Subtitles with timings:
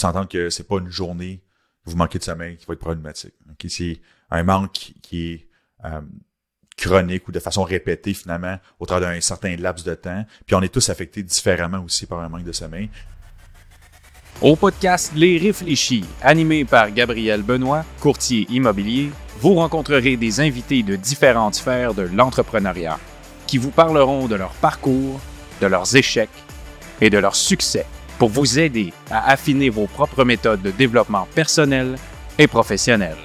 [0.00, 1.42] s'entendre que c'est pas une journée
[1.86, 3.34] où vous manquez de sommeil qui va être problématique.
[3.50, 5.48] Ok, C'est un manque qui est
[5.84, 6.00] euh,
[6.76, 10.24] chronique ou de façon répétée finalement au travers d'un certain laps de temps.
[10.46, 12.90] Puis on est tous affectés différemment aussi par un manque de sommeil.
[14.40, 20.96] Au podcast Les Réfléchis, animé par Gabriel Benoît, courtier immobilier, vous rencontrerez des invités de
[20.96, 22.98] différentes sphères de l'entrepreneuriat
[23.46, 25.20] qui vous parleront de leur parcours,
[25.60, 26.30] de leurs échecs
[27.02, 27.84] et de leurs succès
[28.20, 31.96] pour vous aider à affiner vos propres méthodes de développement personnel
[32.38, 33.16] et professionnel.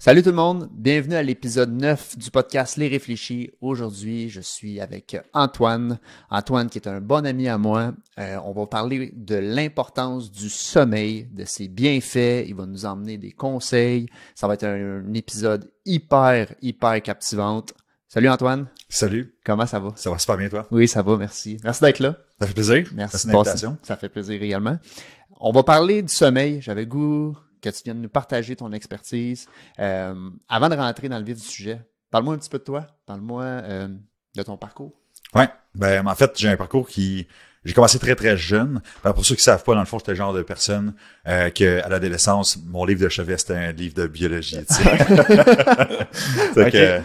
[0.00, 3.52] Salut tout le monde, bienvenue à l'épisode 9 du podcast Les Réfléchis.
[3.60, 6.00] Aujourd'hui, je suis avec Antoine.
[6.28, 7.92] Antoine qui est un bon ami à moi.
[8.18, 12.48] Euh, on va parler de l'importance du sommeil, de ses bienfaits.
[12.48, 14.08] Il va nous emmener des conseils.
[14.34, 17.74] Ça va être un, épisode hyper, hyper captivante.
[18.10, 18.68] Salut Antoine.
[18.88, 19.34] Salut.
[19.44, 19.90] Comment ça va?
[19.96, 20.66] Ça va super bien toi?
[20.70, 21.58] Oui, ça va, merci.
[21.62, 22.16] Merci d'être là.
[22.40, 22.88] Ça fait plaisir.
[22.94, 23.32] Merci de.
[23.82, 24.78] Ça fait plaisir également.
[25.40, 26.62] On va parler du sommeil.
[26.62, 29.46] J'avais goût que tu viennes nous partager ton expertise.
[29.78, 30.14] Euh,
[30.48, 32.86] avant de rentrer dans le vif du sujet, parle-moi un petit peu de toi.
[33.04, 33.88] Parle-moi euh,
[34.34, 34.94] de ton parcours.
[35.34, 35.48] Ouais.
[35.74, 37.28] Ben, en fait, j'ai un parcours qui,
[37.66, 38.80] j'ai commencé très très jeune.
[39.04, 40.94] Ben, pour ceux qui savent pas, dans le fond, j'étais le genre de personne
[41.26, 44.64] euh, que à l'adolescence, mon livre de chevet c'était un livre de biologie.
[44.66, 44.82] Tu sais.
[46.54, 46.72] Fait Ok.
[46.72, 47.00] que,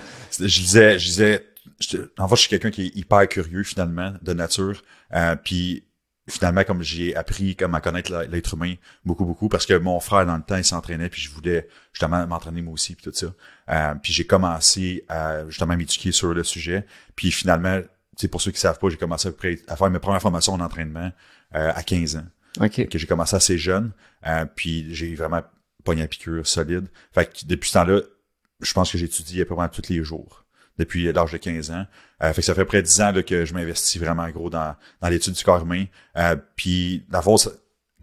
[0.48, 1.48] je disais, je disais,
[1.80, 4.82] j'étais- en fait, je suis quelqu'un qui est hyper curieux finalement de nature.
[5.14, 5.84] Euh, puis
[6.30, 10.26] finalement, comme j'ai appris comme à connaître l'être humain beaucoup beaucoup, parce que mon frère
[10.26, 13.34] dans le temps il s'entraînait, puis je voulais justement m'entraîner moi aussi, puis tout ça.
[13.70, 16.86] Euh, puis j'ai commencé à justement m'éduquer sur le sujet.
[17.16, 17.82] Puis finalement,
[18.18, 20.60] sais, pour ceux qui savent pas, j'ai commencé à, à faire mes premières formations en
[20.62, 21.12] entraînement
[21.56, 22.26] euh, à 15 ans
[22.62, 22.88] OK.
[22.88, 23.92] que j'ai commencé assez jeune,
[24.26, 25.42] euh, puis j'ai vraiment
[25.84, 26.88] pogné la piqûre solide.
[27.14, 28.00] Fait que depuis ce temps-là,
[28.64, 30.46] je pense que j'étudie à peu près tous les jours,
[30.78, 31.86] depuis l'âge de 15 ans.
[32.24, 34.50] Euh, fait que ça fait près de 10 ans là, que je m'investis vraiment gros
[34.50, 35.86] dans, dans l'étude du corps humain.
[36.18, 37.50] Euh, puis la force,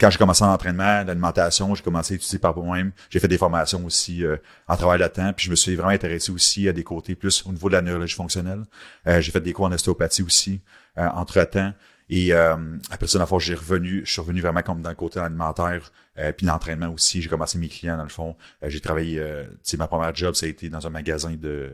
[0.01, 2.93] quand j'ai commencé en entraînement, l'alimentation, j'ai commencé à étudier par moi-même.
[3.11, 5.33] J'ai fait des formations aussi euh, en travail là-dedans.
[5.37, 7.83] Puis je me suis vraiment intéressé aussi à des côtés plus au niveau de la
[7.83, 8.63] neurologie fonctionnelle.
[9.07, 10.63] Euh, j'ai fait des cours en ostéopathie aussi
[10.97, 11.75] euh, entre-temps.
[12.13, 12.57] Et euh,
[12.91, 15.21] après ça, dans le fond, j'ai revenu, je suis revenu vraiment comme dans le côté
[15.21, 17.23] alimentaire, euh, puis l'entraînement aussi.
[17.23, 18.37] J'ai commencé mes clients, dans le fond.
[18.65, 21.37] Euh, j'ai travaillé, euh, tu sais, ma première job, ça a été dans un magasin
[21.37, 21.73] de,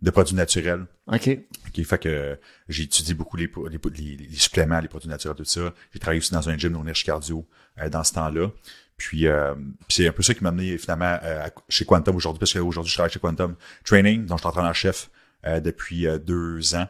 [0.00, 0.86] de produits naturels.
[1.06, 1.38] OK.
[1.74, 2.34] qui fait que euh,
[2.70, 5.74] j'ai étudié beaucoup les, les, les, les suppléments, les produits naturels, tout ça.
[5.92, 7.46] J'ai travaillé aussi dans un gym d'Onerge Cardio
[7.78, 8.48] euh, dans ce temps-là.
[8.96, 12.38] Puis, euh, puis c'est un peu ça qui m'a amené finalement euh, chez Quantum aujourd'hui,
[12.38, 15.10] parce qu'aujourd'hui, je travaille chez Quantum Training, dont je suis entraîneur-chef
[15.46, 16.88] euh, depuis euh, deux ans.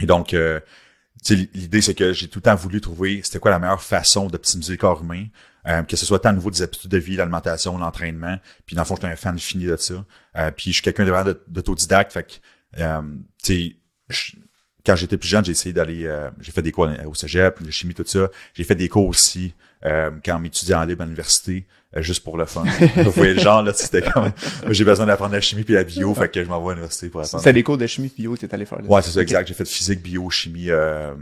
[0.00, 0.58] Et donc, euh,
[1.30, 4.72] l'idée, c'est que j'ai tout le temps voulu trouver c'était quoi la meilleure façon d'optimiser
[4.72, 5.26] le corps humain,
[5.66, 8.38] euh, que ce soit tant au niveau des habitudes de vie, l'alimentation, l'entraînement.
[8.66, 10.04] Puis dans le fond, j'étais un fan fini de ça.
[10.36, 13.02] Euh, puis je suis quelqu'un d'autodidacte, fait que, euh,
[13.42, 13.76] tu
[14.08, 14.38] sais,
[14.88, 17.70] quand j'étais plus jeune, j'ai essayé d'aller, euh, j'ai fait des cours au cégep, de
[17.70, 18.30] chimie, tout ça.
[18.54, 22.46] J'ai fait des cours aussi euh, quand m'étudiais en libre à l'université, juste pour le
[22.46, 22.64] fun.
[22.96, 24.30] Vous voyez le genre, là, c'était comme,
[24.68, 27.20] j'ai besoin d'apprendre la chimie puis la bio, fait que je m'envoie à l'université pour
[27.20, 27.42] apprendre.
[27.42, 28.80] C'était des cours de chimie bio que tu es allé faire.
[28.80, 28.88] là.
[28.88, 29.22] Ouais, c'est ça, OK.
[29.22, 29.48] exact.
[29.48, 31.14] J'ai fait physique, bio, chimie, euh,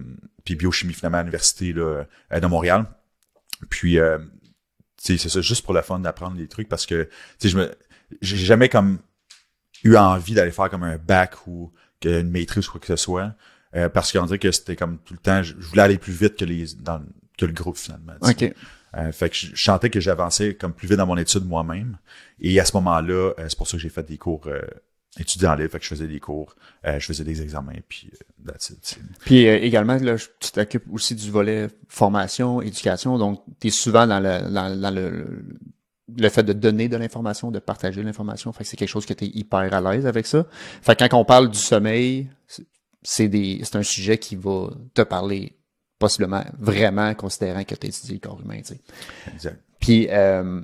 [0.44, 2.86] puis biochimie finalement à l'université là, euh, de Montréal.
[3.70, 4.18] Puis, euh,
[4.96, 7.04] c'est ça, juste pour le fun d'apprendre des trucs parce que,
[7.38, 7.70] tu sais, je me,
[8.20, 8.98] j'ai jamais comme
[9.84, 11.72] eu envie d'aller faire comme un bac ou
[12.04, 13.34] une maîtrise ou quoi que ce soit,
[13.74, 16.36] euh, parce qu'on dirait que c'était comme tout le temps, je, voulais aller plus vite
[16.36, 17.02] que les, dans,
[17.36, 18.14] que le groupe finalement.
[18.22, 18.54] tu sais.
[18.96, 21.98] Euh, fait que je, je sentais que j'avançais comme plus vite dans mon étude moi-même.
[22.40, 24.60] Et à ce moment-là, euh, c'est pour ça que j'ai fait des cours euh,
[25.18, 25.70] étudiants en livre.
[25.70, 28.98] Fait que je faisais des cours, euh, je faisais des examens, puis euh, that's it.
[29.20, 33.18] Puis également, là, tu t'occupes aussi du volet formation, éducation.
[33.18, 35.44] Donc, tu es souvent dans le, dans, dans le,
[36.16, 38.52] le fait de donner de l'information, de partager l'information.
[38.52, 40.46] Fait que c'est quelque chose que tu es hyper à l'aise avec ça.
[40.82, 42.28] Fait que quand on parle du sommeil,
[43.02, 45.55] c'est des c'est un sujet qui va te parler
[45.98, 48.58] possiblement vraiment considérant que tu étudié le corps humain.
[48.58, 48.80] tu sais.
[49.32, 49.60] Exact.
[49.80, 50.60] Puis, euh,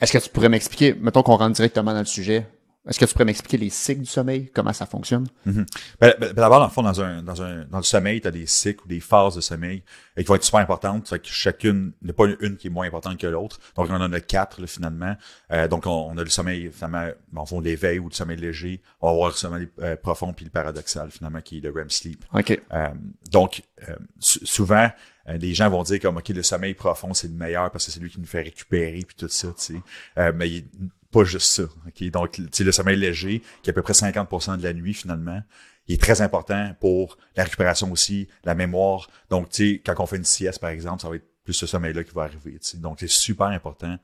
[0.00, 2.46] est-ce que tu pourrais m'expliquer, mettons qu'on rentre directement dans le sujet,
[2.88, 5.28] est-ce que tu pourrais m'expliquer les cycles du sommeil, comment ça fonctionne?
[5.46, 5.64] Ben,
[6.00, 8.32] ben, ben, D'abord, dans le fond, dans un, dans un, dans le sommeil, tu as
[8.32, 9.84] des cycles ou des phases de sommeil
[10.16, 11.08] et qui vont être super importantes.
[11.08, 13.60] Fait que chacune, il n'y a pas une qui est moins importante que l'autre.
[13.76, 15.16] Donc, on en a quatre, là, finalement.
[15.52, 18.82] Euh, donc, on, on a le sommeil, finalement, en fond, l'éveil ou le sommeil léger.
[19.00, 21.88] On va avoir le sommeil euh, profond puis le paradoxal, finalement, qui est le REM
[21.88, 22.24] sleep.
[22.34, 22.60] OK.
[22.72, 22.88] Euh,
[23.30, 24.90] donc, euh, sou- souvent,
[25.28, 27.92] euh, les gens vont dire comme, OK, le sommeil profond, c'est le meilleur parce que
[27.92, 29.74] c'est lui qui nous fait récupérer puis tout ça, tu sais.
[30.18, 30.64] Euh, mais il
[31.12, 32.10] pas juste ça, OK?
[32.10, 35.40] Donc, le sommeil léger, qui est à peu près 50% de la nuit, finalement,
[35.86, 39.08] il est très important pour la récupération aussi, la mémoire.
[39.30, 41.66] Donc, tu sais, quand on fait une sieste, par exemple, ça va être plus ce
[41.66, 42.58] sommeil-là qui va arriver.
[42.76, 43.98] Donc, c'est super important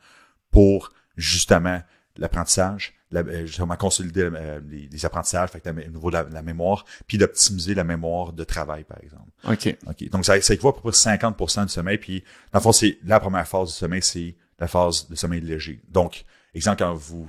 [0.50, 1.80] pour, justement,
[2.16, 6.24] l'apprentissage, la, euh, justement consolider euh, les, les apprentissages, fait que au niveau de la,
[6.24, 9.30] la mémoire, puis d'optimiser la mémoire de travail, par exemple.
[9.44, 9.76] OK.
[9.86, 10.10] OK.
[10.10, 11.98] Donc, ça, ça équivaut à peu près 50% du sommeil.
[11.98, 15.40] Puis, dans le fond, c'est la première phase du sommeil, c'est la phase de sommeil
[15.40, 15.80] léger.
[15.88, 16.24] Donc,
[16.58, 17.28] exemple, quand vous,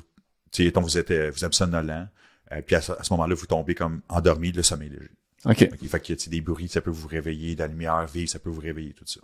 [0.58, 2.10] mettons, vous êtes, euh, vous êtes somnolent,
[2.52, 5.12] euh, puis à ce, à ce moment-là, vous tombez comme endormi, le sommeil léger.
[5.46, 5.70] OK.
[5.72, 5.88] OK.
[5.88, 8.62] Fait que, des bruits, ça peut vous réveiller, de la lumière vive, ça peut vous
[8.62, 9.22] réveiller, tout ça.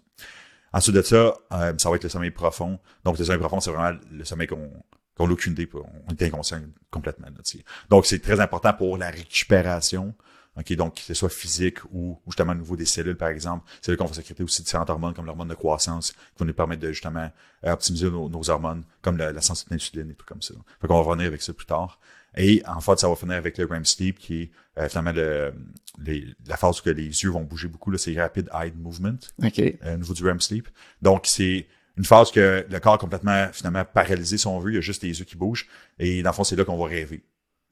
[0.73, 2.79] Ensuite de ça, euh, ça va être le sommeil profond.
[3.03, 4.71] Donc, le sommeil profond, c'est vraiment le sommeil qu'on
[5.15, 6.61] qu'on n'a aucune idée, on est inconscient
[6.91, 7.27] complètement.
[7.27, 7.59] Là,
[7.89, 10.13] donc, c'est très important pour la récupération.
[10.57, 13.65] OK, donc, que ce soit physique ou, ou justement au niveau des cellules, par exemple.
[13.81, 16.53] C'est là qu'on va sécréter aussi différentes hormones, comme l'hormone de croissance, qui vont nous
[16.53, 17.29] permettre de justement
[17.65, 20.53] euh, optimiser nos, nos hormones, comme la, la sensibilité d'insuline et tout comme ça.
[20.79, 21.99] Fait qu'on va revenir avec ça plus tard.
[22.37, 25.53] Et en fait, ça va finir avec le REM sleep, qui est euh, finalement le,
[26.03, 27.95] les- la phase où les yeux vont bouger beaucoup.
[27.97, 29.59] C'est rapid eye movement OK.
[29.59, 30.67] euh, au niveau du REM sleep.
[31.01, 31.67] Donc, c'est
[31.97, 34.71] une phase que le corps est complètement, finalement, paralysé, si on veut.
[34.71, 35.67] Il y a juste les yeux qui bougent.
[35.99, 37.23] Et dans le fond, c'est là qu'on va rêver.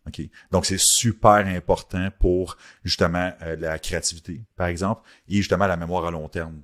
[0.08, 0.22] OK?
[0.52, 6.06] Donc, c'est super important pour, justement, euh, la créativité, par exemple, et justement la mémoire
[6.06, 6.62] à long terme.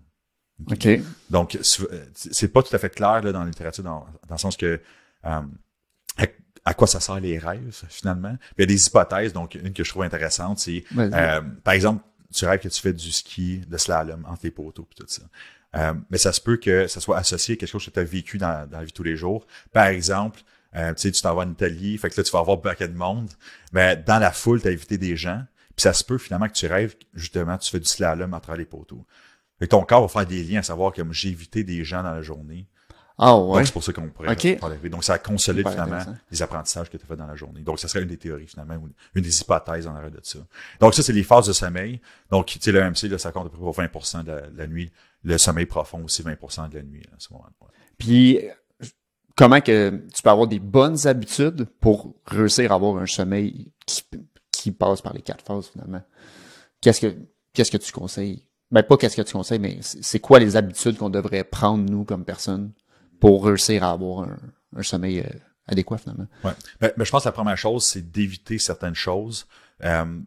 [0.70, 0.88] OK?
[1.30, 4.38] Donc, euh, c'est pas tout à fait clair là, dans la littérature, dans, dans le
[4.38, 4.82] sens que
[5.26, 5.42] euh,
[6.18, 6.26] à,
[6.66, 8.36] à quoi ça sert les rêves, finalement?
[8.38, 11.74] Puis il y a des hypothèses, donc une que je trouve intéressante, c'est euh, par
[11.74, 12.04] exemple,
[12.34, 15.24] tu rêves que tu fais du ski, de slalom entre les poteaux puis tout ça.
[15.76, 18.04] Euh, mais ça se peut que ça soit associé à quelque chose que tu as
[18.04, 19.46] vécu dans, dans la vie de tous les jours.
[19.72, 20.42] Par exemple,
[20.76, 22.62] euh, tu sais, tu t'en vas en Italie, fait que là, tu vas avoir un
[22.62, 23.30] paquet de monde.
[23.74, 25.44] Mais dans la foule, tu as invité des gens.
[25.76, 28.66] Puis ça se peut finalement que tu rêves, justement, tu fais du slalom entre les
[28.66, 29.06] poteaux.
[29.60, 32.04] Fait que ton corps va faire des liens à savoir que j'ai évité des gens
[32.04, 32.68] dans la journée.
[33.22, 33.66] Ah Donc, ouais.
[33.66, 34.42] c'est pour ça qu'on pourrait Ok.
[34.42, 34.88] faire rêver.
[34.90, 36.00] Donc, ça consolide finalement
[36.32, 37.62] les apprentissages que tu as fait dans la journée.
[37.62, 40.40] Donc, ça serait une des théories finalement, ou une des hypothèses en arrière de ça.
[40.80, 42.00] Donc, ça, c'est les phases de sommeil.
[42.32, 44.42] Donc, tu sais, le MC, là, ça compte à peu près pour 20 de la,
[44.50, 44.90] de la nuit.
[45.26, 47.68] Le sommeil profond aussi, 20% de la nuit, à ce moment-là.
[47.98, 48.40] Puis,
[49.40, 53.72] comment que tu peux avoir des bonnes habitudes pour réussir à avoir un sommeil
[54.52, 56.02] qui, passe par les quatre phases, finalement?
[56.82, 57.16] Qu'est-ce que,
[57.54, 58.46] qu'est-ce que tu conseilles?
[58.70, 62.04] Ben, pas qu'est-ce que tu conseilles, mais c'est quoi les habitudes qu'on devrait prendre, nous,
[62.04, 62.74] comme personnes,
[63.22, 64.38] pour réussir à avoir un,
[64.76, 66.28] un sommeil euh, adéquat, finalement?
[66.44, 66.52] Ouais.
[66.82, 69.48] Ben, ben, je pense que la première chose, c'est d'éviter certaines choses.
[69.86, 70.20] Euh,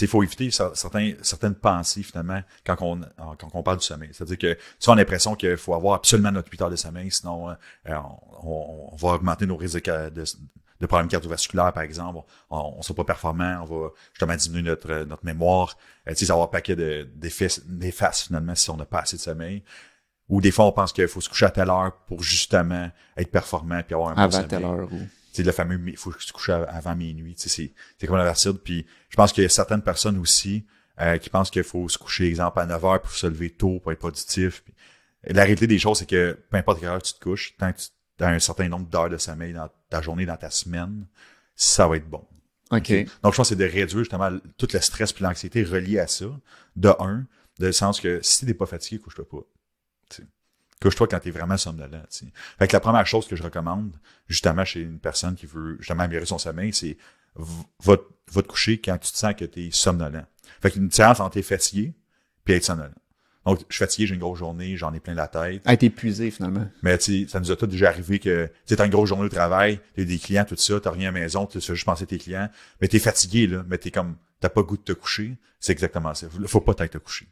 [0.00, 3.00] il faut éviter cer- certains, certaines pensées, finalement, quand on,
[3.38, 4.10] quand on parle du sommeil.
[4.12, 7.50] C'est-à-dire que on a l'impression qu'il faut avoir absolument notre 8 heures de sommeil, sinon
[7.50, 7.54] euh,
[8.42, 10.24] on, on va augmenter nos risques de, de,
[10.80, 12.20] de problèmes cardiovasculaires, par exemple.
[12.50, 15.76] On ne sera pas performant, on va justement diminuer notre, notre mémoire.
[16.06, 18.84] Euh, tu sais, ça va avoir un paquet de- d'effets néfastes, finalement, si on n'a
[18.86, 19.62] pas assez de sommeil.
[20.28, 23.30] Ou des fois, on pense qu'il faut se coucher à telle heure pour justement être
[23.30, 25.00] performant puis avoir un bon Avant sommeil telle heure ou...
[25.38, 28.16] c'est le fameux il faut se coucher av- avant minuit tu sais c'est c'est comme
[28.16, 30.64] l'absurde puis je pense qu'il y a certaines personnes aussi
[31.00, 33.78] euh, qui pensent qu'il faut se coucher exemple à 9 heures pour se lever tôt
[33.80, 34.74] pour être productif Puis,
[35.24, 37.78] la réalité des choses c'est que peu importe quelle heure tu te couches tant que
[37.78, 41.06] tu as un certain nombre d'heures de sommeil dans ta journée dans ta semaine
[41.54, 42.24] ça va être bon
[42.70, 42.90] OK.
[43.22, 46.06] donc je pense que c'est de réduire justement tout le stress puis l'anxiété relié à
[46.06, 46.26] ça
[46.76, 47.26] de un
[47.60, 49.38] de le sens que si t'es pas fatigué couche-toi pas
[50.10, 50.22] tu.
[50.80, 52.26] Couche-toi quand t'es vraiment somnolent tu sais.
[52.58, 53.96] Fait que la première chose que je recommande,
[54.28, 56.96] justement, chez une personne qui veut justement améliorer son sommeil, c'est
[57.36, 57.96] va,
[58.32, 60.26] va te coucher quand tu te sens que tu es somnolent.
[60.60, 61.94] Fait qu'une différence entre être fatigué
[62.44, 62.94] puis être somnolent.
[63.46, 65.62] Donc, je suis fatigué, j'ai une grosse journée, j'en ai plein la tête.
[65.64, 66.68] À être épuisé, finalement.
[66.82, 69.24] Mais tu sais, ça nous a tous déjà arrivé que tu t'as une grosse journée
[69.28, 71.86] de travail, t'as des clients, tout ça, t'as rien à la maison, tu fais juste
[71.86, 74.76] penser à tes clients, mais t'es fatigué, là, mais t'es comme t'as pas le goût
[74.76, 75.38] de te coucher.
[75.60, 76.28] C'est exactement ça.
[76.28, 77.26] Faut- Faut pas t'être te coucher.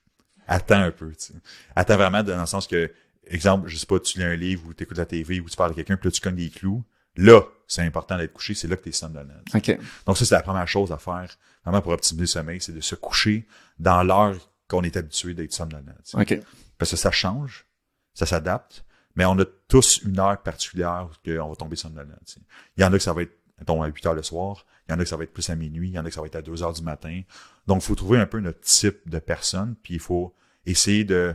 [0.49, 1.35] Attends un peu, tu sais.
[1.75, 2.91] Attends vraiment dans le sens que,
[3.27, 5.73] exemple, je sais pas, tu lis un livre ou t'écoutes la TV ou tu parles
[5.73, 6.85] à quelqu'un, puis là, tu cognes des clous.
[7.17, 9.43] Là, c'est important d'être couché, c'est là que t'es somnolent.
[9.47, 9.75] tu sais.
[9.75, 9.81] OK.
[10.05, 12.81] Donc ça, c'est la première chose à faire, vraiment pour optimiser le sommeil, c'est de
[12.81, 13.47] se coucher
[13.79, 14.37] dans l'heure
[14.69, 15.95] qu'on est habitué d'être somnolent.
[16.05, 16.21] tu sais.
[16.21, 16.41] OK.
[16.79, 17.67] Parce que ça change,
[18.13, 18.85] ça s'adapte,
[19.15, 22.19] mais on a tous une heure particulière où on va tomber somnolent.
[22.27, 22.39] tu.
[22.77, 24.93] Il y en a que ça va être, mettons, à 8 heures le soir, il
[24.93, 26.15] y en a que ça va être plus à minuit, il y en a que
[26.15, 27.23] ça va être à 2 heures du matin.
[27.67, 30.35] Donc, il faut trouver un peu notre type de personne, puis il faut
[30.67, 31.35] essayer de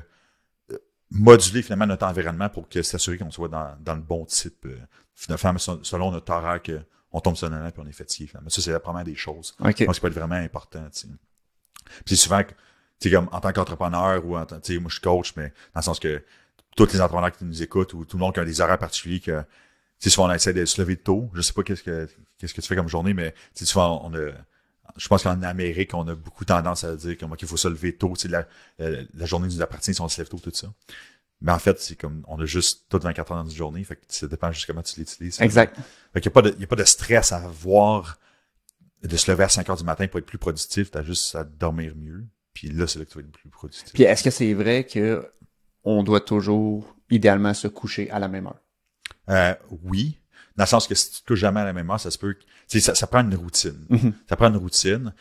[1.12, 4.80] moduler finalement notre environnement pour que s'assurer qu'on soit dans, dans le bon type, euh,
[5.13, 6.80] finalement, selon- notre horaire que
[7.12, 8.27] on tombe somnolent puis on est fatigué.
[8.27, 8.50] Finalement.
[8.50, 9.53] Ça, c'est la première des choses.
[9.60, 9.86] OK.
[9.86, 11.08] Donc, ça peut être vraiment important, tu sais.
[12.06, 15.34] Puis c'est souvent, que, comme en tant qu'entrepreneur ou en tant, moi, je suis coach,
[15.36, 16.24] mais dans le sens que
[16.77, 19.20] tous les entrepreneurs qui nous écoutent ou tout le monde qui a des horaires particuliers
[19.20, 19.46] que, tu
[20.00, 21.30] sais, souvent, on essaie de se lever tôt.
[21.34, 24.30] Je sais pas qu'est-ce que, qu'est-ce que tu fais comme journée, mais, souvent, on a,
[24.98, 27.95] je pense qu'en Amérique, on a beaucoup tendance à dire comme, qu'il faut se lever
[27.95, 28.48] tôt, la,
[28.79, 30.67] la, la journée nous appartient si on se lève tôt, tout ça.
[31.41, 33.95] Mais en fait, c'est comme, on a juste toutes 24 heures dans une journée, fait
[33.95, 35.41] que ça dépend juste comment tu l'utilises.
[35.41, 35.75] Exact.
[36.13, 38.19] Fait qu'il n'y a, pas de- il y a pas de stress à avoir
[39.03, 40.91] de se lever à 5 heures du matin pour être plus productif.
[40.91, 42.24] T'as juste à dormir mieux.
[42.53, 43.91] Puis là, c'est là que tu vas être plus productif.
[43.93, 45.27] Puis est-ce que c'est vrai que
[45.83, 48.62] on doit toujours idéalement se coucher à la même heure?
[49.29, 50.19] Euh, oui.
[50.62, 52.20] Dans le sens que si tu te couches jamais à la même heure, ça se
[52.20, 53.84] peut que, tu sais, ça, ça prend une routine.
[53.89, 54.13] Mhm.
[54.30, 55.12] Ça prend une routine.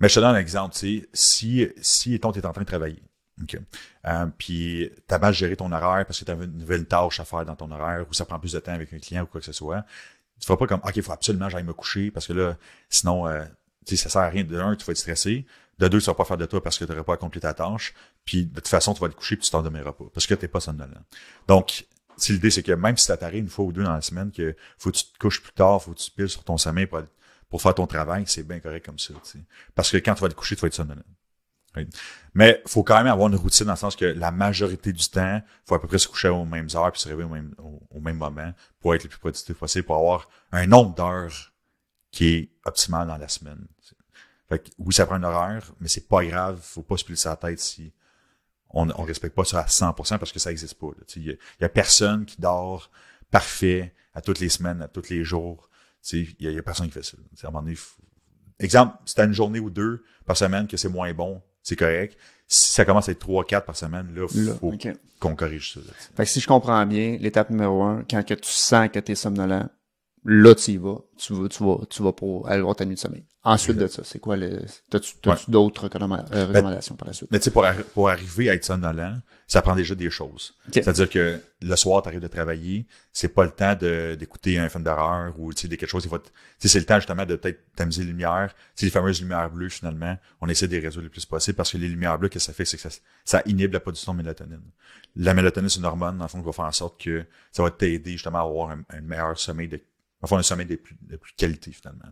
[0.00, 2.66] Mais je te donne un exemple, tu sais, si, si, étant, t'es en train de
[2.66, 3.02] travailler,
[3.42, 3.58] OK,
[4.06, 7.44] euh, puis t'as mal géré ton horaire parce que t'avais une nouvelle tâche à faire
[7.44, 9.44] dans ton horaire ou ça prend plus de temps avec un client ou quoi que
[9.46, 9.84] ce soit,
[10.40, 12.56] tu feras pas comme, OK, il faut absolument que j'aille me coucher parce que là,
[12.88, 13.44] sinon, euh,
[13.84, 14.42] tu sais, ça sert à rien.
[14.42, 15.44] De un, tu vas être stressé.
[15.78, 17.52] De deux, tu vas pas faire de toi parce que tu n'auras pas accompli ta
[17.52, 17.92] tâche.
[18.24, 20.48] Puis de toute façon, tu vas te coucher puis tu t'endormiras pas parce que t'es
[20.48, 21.04] pas somnolent.
[21.46, 21.84] Donc,
[22.18, 24.30] si l'idée, c'est que même si ça t'arrive une fois ou deux dans la semaine
[24.30, 26.58] que faut que tu te couches plus tard, faut que tu te piles sur ton
[26.58, 29.14] sommeil pour, faire ton travail, c'est bien correct comme ça.
[29.74, 31.02] Parce que quand tu vas te coucher, tu vas être somnolent.
[32.34, 35.40] Mais faut quand même avoir une routine dans le sens que la majorité du temps,
[35.64, 38.52] faut à peu près se coucher aux mêmes heures puis se réveiller au même, moment
[38.80, 41.52] pour être le plus productif possible, pour avoir un nombre d'heures
[42.10, 43.66] qui est optimal dans la semaine.
[44.48, 47.16] Fait que, oui, ça prend une horaire, mais c'est pas grave, faut pas se piler
[47.16, 47.92] sa tête si
[48.70, 50.88] on, on respecte pas ça à 100% parce que ça existe pas.
[51.06, 52.90] Tu Il y, a- il a personne qui dort
[53.30, 55.68] parfait à toutes les semaines, à tous les jours.
[56.02, 57.16] Tu Il y, a- il personne qui fait ça.
[57.36, 58.00] Tu À un moment donné, faut-
[58.60, 62.16] Exemple, si t'as une journée ou deux par semaine que c'est moins bon, c'est correct.
[62.48, 64.72] Si ça commence à être trois, quatre par semaine, là, Là, faut
[65.20, 65.80] qu'on corrige ça.
[65.80, 66.16] là, tu.
[66.16, 69.12] Fait que si je comprends bien, l'étape numéro un, quand que tu sens que tu
[69.12, 69.68] es somnolent,
[70.24, 70.98] là, tu y vas.
[71.16, 73.24] Tu vas, tu vas, tu vas pour aller voir ta nuit de sommeil.
[73.44, 74.60] Ensuite de ça, c'est quoi le,
[74.90, 77.30] t'as-tu, t'as-tu d'autres euh, recommandations par la suite?
[77.30, 80.54] Mais tu sais, pour, arri- pour arriver à être somnolent, ça prend déjà des choses.
[80.66, 80.74] Ok.
[80.74, 84.68] C'est-à-dire que le soir, tu arrives de travailler, c'est pas le temps de, d'écouter un
[84.68, 86.06] film d'horreur ou tu sais, quelque chose
[86.58, 88.52] c'est le temps justement de peut-être t'amuser les lumières.
[88.54, 91.56] Tu sais, les fameuses lumières bleues, finalement, on essaie de les résoudre le plus possible
[91.56, 92.90] parce que les lumières bleues, qu'est-ce que ça fait, c'est que ça,
[93.24, 94.60] ça inhibe la production de mélatonine.
[95.16, 97.62] La mélatonine, c'est une hormone, dans le fond, qui va faire en sorte que ça
[97.62, 99.80] va t'aider justement à avoir un, un meilleur sommeil de
[100.22, 102.08] Enfin, un sommeil de plus, de plus qualité, finalement.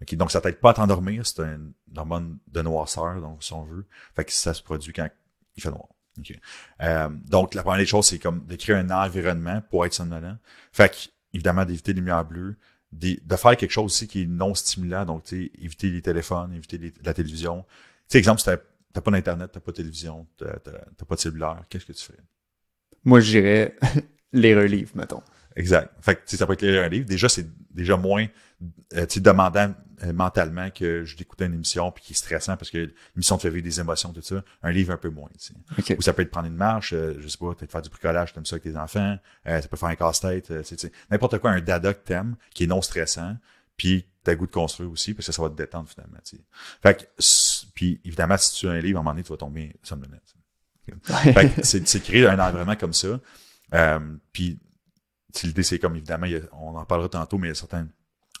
[0.00, 1.26] OK, donc, ça t'aide pas à t'endormir.
[1.26, 3.84] C'est une hormone de noirceur, donc, si on veut.
[4.16, 5.08] Fait que ça se produit quand
[5.56, 5.88] il fait noir.
[6.18, 6.32] OK.
[6.82, 10.38] Euh, donc, la première des choses, c'est comme créer un environnement pour être somnolent.
[10.72, 10.96] Fait que,
[11.34, 12.56] évidemment, d'éviter les lumières bleues,
[12.92, 15.04] de faire quelque chose aussi qui est non stimulant.
[15.04, 17.62] Donc, tu éviter les téléphones, éviter les- la télévision.
[17.62, 20.58] Tu sais, exemple, si t'as pas d'internet, t'as pas de télévision, t'as
[21.06, 22.18] pas de cellulaire, qu'est-ce que tu fais?
[23.04, 23.76] Moi, je dirais
[24.32, 25.22] un livre, mettons.
[25.56, 25.92] Exact.
[26.00, 27.06] Fait que, ça peut être lire un livre.
[27.06, 28.26] Déjà, c'est déjà moins,
[28.94, 32.90] euh, demandant euh, mentalement que je d'écouter une émission puis qui est stressant parce que
[33.14, 34.42] l'émission te fait vivre des émotions, tout ça.
[34.62, 35.54] Un livre un peu moins, tu sais.
[35.78, 35.98] OK.
[35.98, 38.32] Ou ça peut être prendre une marche, euh, je sais pas, peut-être faire du bricolage
[38.32, 39.18] comme ça avec tes enfants.
[39.46, 40.62] Euh, ça peut faire un casse-tête, euh,
[41.10, 43.36] n'importe quoi, un dada que t'aimes, qui est non stressant,
[43.76, 46.42] puis t'as goût de construire aussi parce que ça va te détendre finalement, tu sais.
[46.82, 49.36] Fait que, puis évidemment, si tu as un livre, à un moment donné, tu vas
[49.36, 50.20] tomber somnolent.
[51.04, 53.20] Fait que c'est créer un environnement comme ça.
[53.74, 54.00] Euh,
[54.32, 54.58] puis
[55.42, 57.54] l'idée, c'est comme évidemment, il y a- on en parlera tantôt, mais il y a
[57.56, 57.90] certaines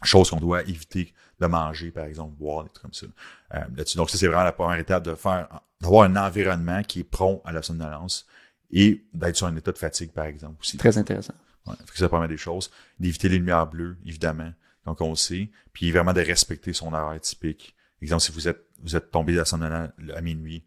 [0.02, 3.06] choses qu'on doit éviter de manger, par exemple, boire, des trucs comme ça.
[3.54, 3.96] Euh, là-dessus.
[3.96, 5.48] Donc, ça, c'est vraiment la première étape de faire
[5.80, 8.26] d'avoir un environnement qui est prompt à la somnolence
[8.70, 10.76] et d'être sur un état de fatigue, par exemple, aussi.
[10.76, 11.34] Très intéressant.
[11.66, 12.70] Ouais, fait que la première des choses.
[12.98, 14.52] D'éviter les lumières bleues, évidemment,
[14.86, 15.50] donc on le sait.
[15.72, 17.74] Puis vraiment de respecter son horaire typique.
[18.00, 20.64] Exemple, si vous êtes vous êtes tombé à somnolent à minuit,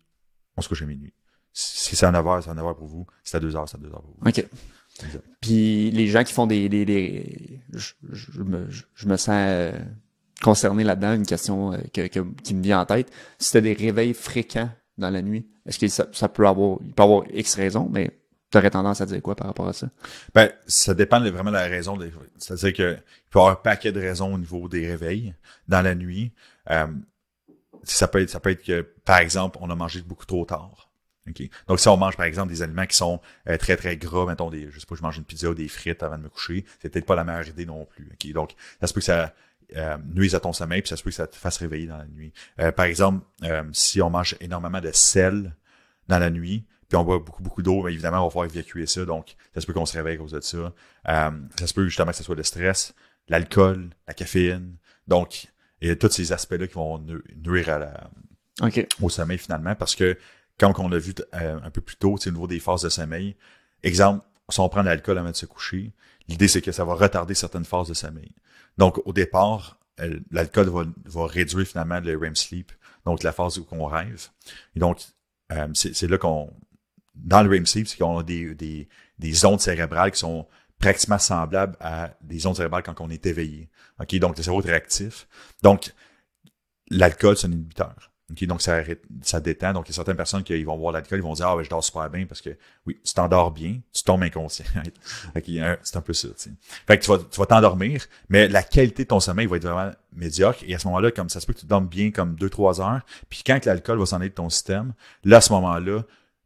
[0.56, 1.13] on se couche à minuit.
[1.51, 3.08] Si c'est à 9 heures, c'est à 9 heures pour vous.
[3.24, 4.27] Si c'est à 2 heures, c'est à 2 heures pour vous.
[4.30, 4.46] OK.
[5.42, 6.70] Puis les gens qui font des...
[6.70, 9.72] des, des- je, je- me, je, me sens euh,
[10.42, 13.12] concerné là-dedans, une question euh, que, que- qui me vient en tête.
[13.40, 16.78] Si tu as des réveils fréquents dans la nuit, est-ce que ça, ça peut avoir...
[16.86, 18.12] Il peut avoir X raisons, mais
[18.52, 19.90] tu aurais tendance à dire quoi par rapport à ça?
[20.36, 21.98] Ben, ça dépend de vraiment de la raison.
[21.98, 25.34] des- C'est-à-dire que il peut y avoir un paquet de raisons au niveau des réveils
[25.68, 26.32] dans la nuit.
[26.70, 26.86] Euh,
[27.82, 30.90] ça peut être, ça peut être que, par exemple, on a mangé beaucoup trop tard.
[31.30, 31.50] OK?
[31.68, 34.50] Donc, si on mange, par exemple, des aliments qui sont euh, très, très gras, mettons,
[34.50, 36.65] des, je sais pas, je mange une pizza ou des frites avant de me coucher,
[36.82, 38.10] c'est peut-être pas la meilleure idée non plus.
[38.12, 38.32] OK?
[38.34, 39.34] Donc, ça se peut que ça
[39.75, 41.98] euh, nuise à ton sommeil, puis ça se peut que ça te fasse réveiller dans
[41.98, 42.34] la nuit.
[42.60, 45.56] Euh, par exemple, euh, si on mange énormément de sel
[46.08, 49.06] dans la nuit, puis on boit beaucoup, beaucoup d'eau, évidemment, on va pouvoir évacuer ça.
[49.06, 50.58] Donc, ça se peut qu'on se réveille à cause de ça.
[50.58, 52.94] Euh, ça se peut justement que ce soit le stress,
[53.30, 54.75] l'alcool, la caféine.
[55.08, 55.48] Donc,
[55.82, 58.10] il y a tous ces aspects-là qui vont nu- nuire à la,
[58.62, 58.86] OK.
[59.01, 60.18] au sommeil finalement, parce que,
[60.57, 63.36] comme on l'a vu euh, un peu plus tôt, au niveau des phases de sommeil,
[63.81, 65.93] exemple, si on prend l'alcool avant de se coucher,
[66.27, 68.31] l'idée c'est que ça va retarder certaines phases de sommeil.
[68.77, 72.72] Donc, au départ, euh, l'alcool va, va réduire finalement le REM sleep,
[73.05, 74.27] donc la phase où on rêve.
[74.75, 75.01] Et donc,
[75.51, 76.51] euh, c'est c'est là qu'on,
[77.15, 78.88] dans le REM sleep, c'est qu'on a des, des,
[79.19, 80.48] des ondes cérébrales qui sont
[80.79, 83.69] pratiquement semblables à des ondes cérébrales quand on est éveillé.
[84.00, 84.15] OK?
[84.15, 85.27] Donc, le cerveau est réactif.
[85.62, 85.93] Donc,
[86.89, 88.12] l'alcool, c'est un inhibiteur.
[88.42, 89.74] Donc, ça, détend.
[89.74, 91.56] Donc, il y a certaines personnes qui ils vont boire l'alcool, ils vont dire, ah,
[91.56, 92.52] ouais, je dors super bien parce que,
[92.86, 94.66] oui, tu t'endors bien, tu tombes inconscient.
[95.84, 96.52] C'est un peu ça, tu sais.
[96.88, 99.68] Fait que tu vas, tu vas t'endormir, mais la qualité de ton sommeil va être
[99.68, 100.60] vraiment médiocre.
[100.68, 103.02] Et à ce moment-là, comme ça se peut que tu dormes bien comme 2-3 heures,
[103.30, 106.04] puis quand que l'alcool va s'en aller de ton système, là, à ce moment-là,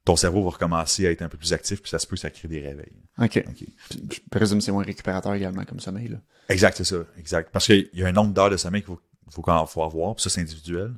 [0.08, 2.22] ton cerveau va recommencer à être un peu plus actif, puis ça se peut que
[2.22, 2.94] ça crée des réveils.
[3.20, 3.44] OK.
[3.46, 3.68] OK.
[3.92, 6.18] Je présume que c'est moins récupérateur également comme sommeil, là.
[6.50, 7.50] Exact, c'est ça, exact.
[7.52, 10.24] Parce qu'il y a un nombre d'heures de sommeil qu'il faut, faut, faut avoir, puis
[10.24, 10.94] ça, c'est individuel.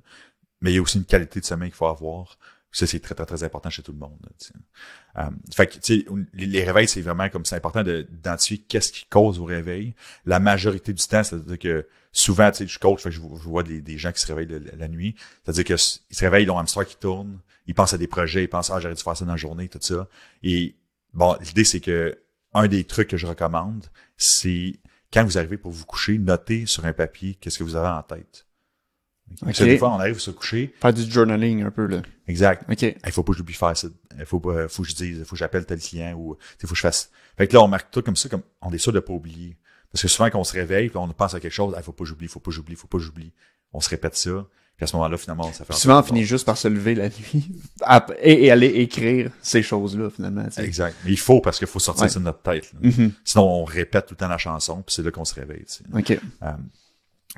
[0.62, 2.38] Mais il y a aussi une qualité de sommeil qu'il faut avoir.
[2.72, 4.20] Ça, c'est très, très, très important chez tout le monde.
[5.18, 9.40] Euh, fait que, les, réveils, c'est vraiment comme c'est important de- d'identifier qu'est-ce qui cause
[9.40, 9.96] vos réveils.
[10.26, 13.64] La majorité du temps, c'est-à-dire que souvent, tu sais, je coach, fait que je, vois-
[13.64, 15.16] des, gens qui se réveillent le- la, nuit.
[15.44, 17.98] C'est-à-dire que s- ils se réveillent, ils ont un hamster qui tourne, ils pensent à
[17.98, 20.08] des projets, ils pensent, ah, j'aurais dû faire ça dans la journée, tout ça.
[20.44, 20.76] Et
[21.14, 22.20] bon, l'idée, c'est que
[22.54, 23.86] un des trucs que je recommande,
[24.18, 24.80] c'est
[25.12, 28.04] quand vous arrivez pour vous coucher, notez sur un papier qu'est-ce que vous avez en
[28.04, 28.46] tête.
[29.42, 29.70] Parce que Ok.
[29.70, 30.74] des fois, on arrive à se coucher.
[30.82, 32.02] Faire du journaling un peu, là.
[32.28, 32.64] Exact.
[32.70, 32.82] OK.
[32.82, 33.88] Il faut pas que j'oublie faire ça.
[34.18, 36.68] Il faut pas, faut que je dise, il faut que j'appelle tel client ou, il
[36.68, 37.10] faut que je fasse.
[37.38, 39.58] Fait que là, on marque tout comme ça, comme, on est sûr de pas oublier.
[39.92, 41.92] Parce que souvent, quand on se réveille, puis on pense à quelque chose, il faut
[41.94, 43.32] pas que j'oublie, faut pas que j'oublie, faut pas que j'oublie.
[43.74, 44.46] On se répète ça.
[44.78, 45.74] Puis à ce moment-là, finalement, ça fait.
[45.74, 47.52] en Souvent, on finit juste par se lever la nuit
[48.22, 50.46] et, et aller écrire ces choses-là, finalement.
[50.58, 50.96] Exact.
[51.04, 52.10] Mais il faut parce qu'il faut sortir Ouais.
[52.10, 52.72] ça de notre tête.
[52.82, 53.12] Mhm.
[53.26, 55.66] Sinon, on répète tout le temps la chanson, puis c'est là qu'on se réveille.
[55.94, 56.18] OK.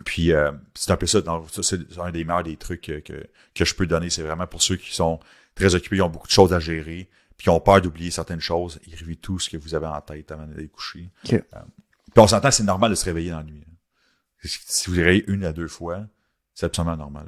[0.05, 1.21] Puis euh, c'est un peu ça.
[1.21, 4.09] dans- ça, c'est un des meilleurs des trucs que, que, que je peux donner.
[4.09, 5.19] C'est vraiment pour ceux qui sont
[5.55, 8.39] très occupés, qui ont beaucoup de choses à gérer, puis qui ont peur d'oublier certaines
[8.39, 8.79] choses.
[8.87, 11.09] Écrivez tout ce que vous avez en tête avant d'aller coucher.
[11.25, 11.33] OK.
[11.33, 11.39] Euh,
[12.13, 13.63] puis on s'entend, c'est normal de se réveiller dans la nuit.
[13.67, 13.73] hein.
[14.43, 16.05] Si vous réveillez une à deux fois,
[16.55, 17.27] c'est absolument normal.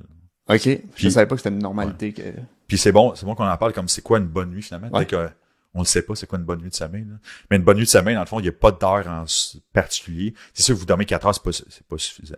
[0.50, 0.68] OK.
[0.96, 2.22] je savais pas que c'était une normalité que...
[2.68, 4.88] Puis c'est bon, c'est bon qu'on en parle comme c'est quoi une bonne nuit finalement.
[4.88, 5.06] Ouais.
[5.06, 5.34] Peut-être que
[5.74, 7.06] on ne sait pas c'est quoi une bonne nuit de sommeil.
[7.06, 7.16] là.
[7.50, 9.26] Mais une bonne nuit de sommeil, dans le fond, il n'y a pas d'heure en
[9.74, 10.34] particulier.
[10.54, 12.36] C'est sûr que vous dormez 4 heures, c'est pas, c'est pas suffisant.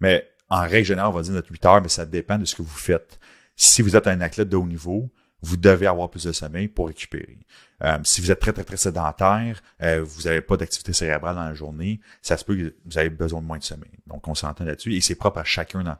[0.00, 2.54] Mais en règle générale, on va dire notre 8 heures, mais ça dépend de ce
[2.56, 3.18] que vous faites.
[3.56, 5.10] Si vous êtes un athlète de haut niveau,
[5.44, 7.38] vous devez avoir plus de sommeil pour récupérer.
[7.82, 11.44] Euh, si vous êtes très, très, très sédentaire, euh, vous n'avez pas d'activité cérébrale dans
[11.44, 13.90] la journée, ça se peut que vous avez besoin de moins de sommeil.
[14.06, 15.96] Donc, on s'entend là-dessus et c'est propre à chacun dans,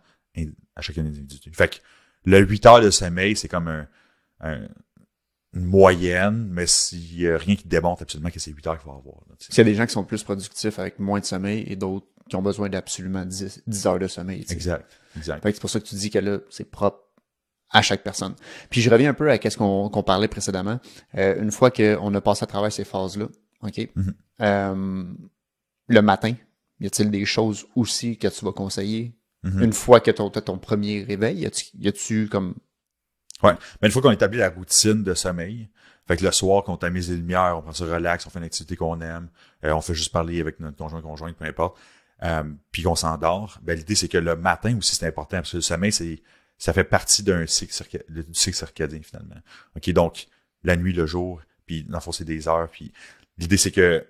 [0.77, 1.51] à chacun des individus.
[1.53, 1.77] Fait que
[2.25, 3.89] le 8 heures de sommeil, c'est comme un-
[5.55, 8.85] une moyenne, mais s'il y a rien qui démontre absolument que c'est 8 heures qu'il
[8.85, 9.17] faut avoir.
[9.39, 12.07] qu'il y a des gens qui sont plus productifs avec moins de sommeil et d'autres
[12.29, 14.41] qui ont besoin d'absolument 10, 10 heures de sommeil.
[14.41, 14.55] tu sais.
[14.55, 15.43] Exact, exact.
[15.43, 17.01] Fait que c'est pour ça que tu dis que là, c'est propre
[17.73, 18.35] à chaque personne.
[18.71, 20.79] Puis je reviens un peu à ce qu'on parlait précédemment.
[21.17, 23.29] Euh, une fois qu'on a passé à travers ces phases-là,
[23.63, 23.89] OK?
[23.95, 24.15] Mhm.
[24.43, 25.05] Euh,
[25.89, 26.35] le matin,
[26.81, 29.15] y a-t-il des choses aussi que tu vas conseiller?
[29.43, 29.63] Mhm.
[29.63, 32.55] Une fois que tu as ton premier réveil, y a-tu comme...
[33.43, 33.53] Ouais.
[33.81, 35.69] Mais une fois qu'on établit la routine de sommeil,
[36.07, 38.45] fait que le soir, qu'on tamise les lumières, on prend ça relax, on fait une
[38.45, 39.29] activité qu'on aime,
[39.65, 41.79] euh, on fait juste parler avec notre conjoint, conjointe, peu importe,
[42.25, 45.57] euh, puis qu'on s'endort, ben, l'idée, c'est que le matin aussi, c'est important, parce que
[45.57, 46.23] le sommeil, c'est,
[46.59, 49.37] ça fait partie d'un cycle, circa- le- du cycle circadien, finalement.
[49.77, 50.27] OK, donc,
[50.65, 52.93] la nuit, le jour, puis dans le fond, c'est des heures, puis
[53.39, 54.05] l'idée, c'est que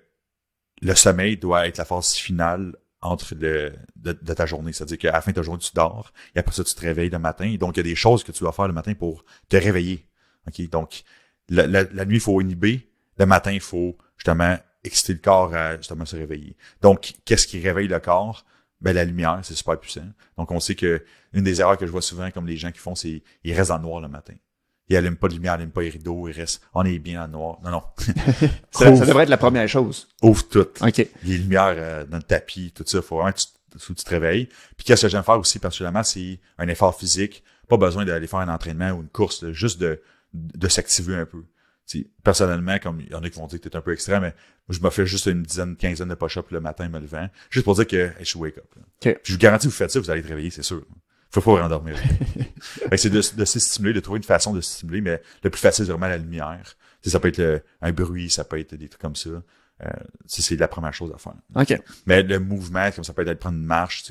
[0.81, 4.73] le sommeil doit être la phase finale entre de, de ta journée.
[4.73, 7.09] C'est-à-dire qu'à la fin de ta journée, tu dors, et après ça, tu te réveilles
[7.09, 7.55] le matin.
[7.59, 10.07] Donc, il y a des choses que tu dois faire le matin pour te réveiller.
[10.47, 10.69] OK?
[10.69, 11.03] Donc,
[11.49, 12.89] la, la, la nuit, il faut inhiber.
[13.17, 16.55] Le matin, il faut justement exciter le corps à justement se réveiller.
[16.81, 18.45] Donc, qu'est-ce qui réveille le corps?
[18.81, 20.07] Ben, la lumière, c'est super puissant.
[20.37, 22.79] Donc, on sait que une des erreurs que je vois souvent, comme les gens qui
[22.79, 24.33] font, c'est ils restent dans le noir le matin.
[24.89, 27.25] Ils allument pas de lumière, ils allument pas les rideaux, ils restent, on est bien
[27.25, 27.59] le noir.
[27.63, 27.83] Non, non.
[28.71, 30.07] Ça, devrait être la première chose.
[30.21, 31.07] ouvre tout OK.
[31.23, 34.47] les lumières euh, dans le tapis, tout ça, faut vraiment que tu, tu te réveilles.
[34.77, 37.43] Puis qu'est-ce que j'aime faire aussi particulièrement, c'est un effort physique.
[37.69, 40.01] Pas besoin d'aller faire un entraînement ou une course, là, juste de,
[40.33, 41.43] de s'activer un peu.
[41.85, 44.21] T'sais, personnellement, comme il y en a qui vont dire que t'es un peu extrême,
[44.21, 44.33] mais
[44.67, 47.65] moi, je me fais juste une dizaine, quinzaine de push-ups le matin me levant, juste
[47.65, 48.65] pour dire que hey, je suis wake up.
[48.75, 48.81] là.
[48.83, 49.19] OK.
[49.21, 50.85] Puis je vous garantis, vous faites ça, vous allez te réveiller, c'est sûr.
[51.33, 51.95] Faut pas vous rendormir.
[52.95, 55.59] C'est de, de se stimuler, de trouver une façon de se stimuler, mais le plus
[55.59, 56.75] facile, c'est vraiment la lumière.
[57.01, 59.29] T'sais, ça peut être le- un bruit, ça peut être des trucs comme ça.
[59.29, 59.89] Euh,
[60.27, 61.33] c'est la première chose à faire.
[61.55, 61.81] OK.
[62.05, 64.03] Mais le mouvement, comme ça peut être prendre une marche,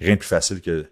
[0.00, 0.90] rien de plus facile que,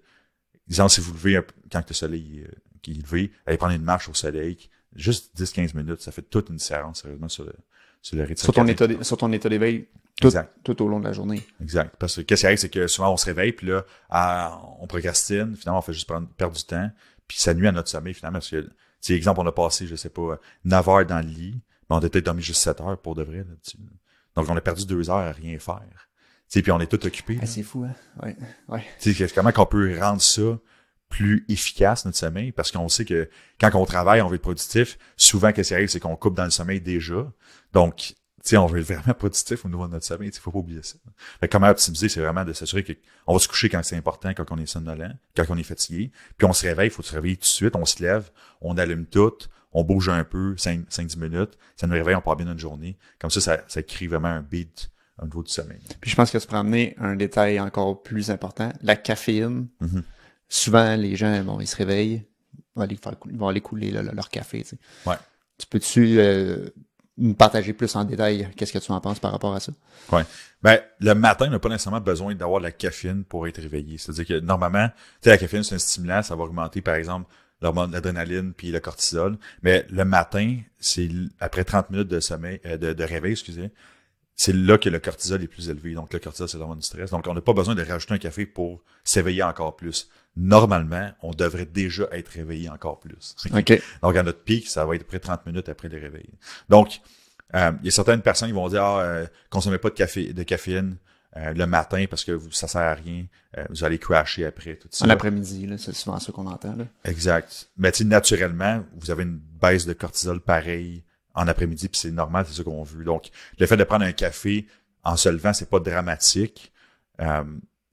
[0.69, 3.83] disons, si vous levez un quand le soleil euh, qui est levé, allez prendre une
[3.83, 4.59] marche au soleil,
[4.95, 7.55] juste 10-15 minutes, ça fait toute une différence, sérieusement, sur le,
[8.03, 8.43] sur le rythme.
[8.43, 9.87] Sur ton état, sur ton état d'éveil
[10.21, 10.53] tout, Exact.
[10.65, 11.43] tout au long de la journée.
[11.63, 11.95] Exact.
[11.99, 14.87] Parce que qu'est-ce qui arrive, c'est que souvent on se réveille, puis là, à- on
[14.87, 16.91] procrastine, finalement on fait juste prendre, perdre du temps,
[17.27, 18.39] puis ça nuit à notre sommeil finalement.
[18.39, 18.69] Parce que,
[19.01, 21.99] c'est exemple, on a passé, je sais pas, 9 heures dans le lit, mais on
[21.99, 23.79] a peut-être dormi juste 7 heures pour de vrai là-dessus.
[24.37, 26.09] Donc on a perdu 2 heures à rien faire.
[26.51, 27.35] Tu puis on est tout occupé.
[27.35, 27.41] là.
[27.45, 27.95] Ah, c'est fou, hein?
[28.23, 28.37] Ouais.
[28.69, 28.85] Ouais.
[29.01, 30.59] Tu sais, comment qu'on peut rendre ça
[31.11, 32.53] plus efficace, notre sommeil?
[32.53, 33.29] Parce qu'on sait que
[33.61, 34.99] quand on travaille, on veut être productif.
[35.17, 37.31] Souvent, qu'est-ce qui arrive, c'est qu'on coupe dans le sommeil déjà.
[37.75, 40.31] Donc, tu on veut être vraiment productif au niveau de notre sommeil.
[40.31, 40.95] Il faut pas oublier ça.
[41.41, 44.33] Fait que comment optimiser, c'est vraiment de s'assurer qu'on va se coucher quand c'est important,
[44.35, 46.11] quand on est somnolent, quand on est fatigué.
[46.39, 48.31] Puis on se réveille, il faut se réveiller tout de suite, on se lève,
[48.63, 49.37] on allume tout,
[49.73, 52.97] on bouge un peu, 5-10 minutes, ça nous réveille, on part bien notre journée.
[53.19, 55.81] Comme ça, ça, ça crée vraiment un beat au niveau du sommeil.
[56.01, 59.69] Puis je pense que tu peux amener un détail encore plus important, la caféine.
[59.81, 60.03] Mhm.
[60.51, 64.29] Souvent, les gens, bon, ils se réveillent, ils vont aller, faire vont aller couler leur
[64.29, 64.63] café.
[64.63, 64.79] tu sais.
[65.07, 65.17] Ouais.
[65.57, 66.69] Tu peux-tu euh,
[67.17, 69.73] nous partager plus en détail qu'est-ce que tu en penses par rapport à ça?
[70.11, 70.25] Ouais.
[70.61, 73.97] Ben, le matin, on n'a pas nécessairement besoin d'avoir de la caféine pour être réveillé.
[73.97, 77.31] C'est-à-dire que normalement, tu sais, la caféine, c'est un stimulant, ça va augmenter, par exemple,
[77.63, 79.39] l'hormone d'adrénaline puis le cortisol.
[79.63, 81.09] Mais le matin, c'est
[81.39, 83.71] après 30 minutes de sommeil, euh, de, de réveil, excusez,
[84.35, 85.93] c'est là que le cortisol est plus élevé.
[85.93, 87.11] Donc, le cortisol, c'est l'hormone du stress.
[87.11, 90.09] Donc, on n'a pas besoin de rajouter un café pour s'éveiller encore plus.
[90.37, 93.35] Normalement, on devrait déjà être réveillé encore plus.
[93.55, 93.83] OK.
[94.03, 96.31] Donc, à notre pic, ça va être près de 30 minutes après le réveil.
[96.69, 97.01] Donc,
[97.55, 100.33] euh, il y a certaines personnes qui vont dire, ah, euh, consommez pas de café,
[100.33, 100.97] de caféine
[101.37, 103.25] euh, le matin parce que vous- ça sert à rien.
[103.59, 105.05] Euh, vous allez crasher après, tout ça.
[105.05, 106.75] En après-midi, là, c'est souvent ça qu'on entend.
[106.77, 106.85] Là.
[107.05, 107.69] Exact.
[107.77, 111.03] Mais naturellement, vous avez une baisse de cortisol pareil
[111.35, 113.05] en après-midi, puis c'est normal, c'est ça qu'on veut.
[113.05, 114.67] Donc, le fait de prendre un café
[115.05, 116.73] en se levant, c'est pas dramatique.
[117.21, 117.45] Euh,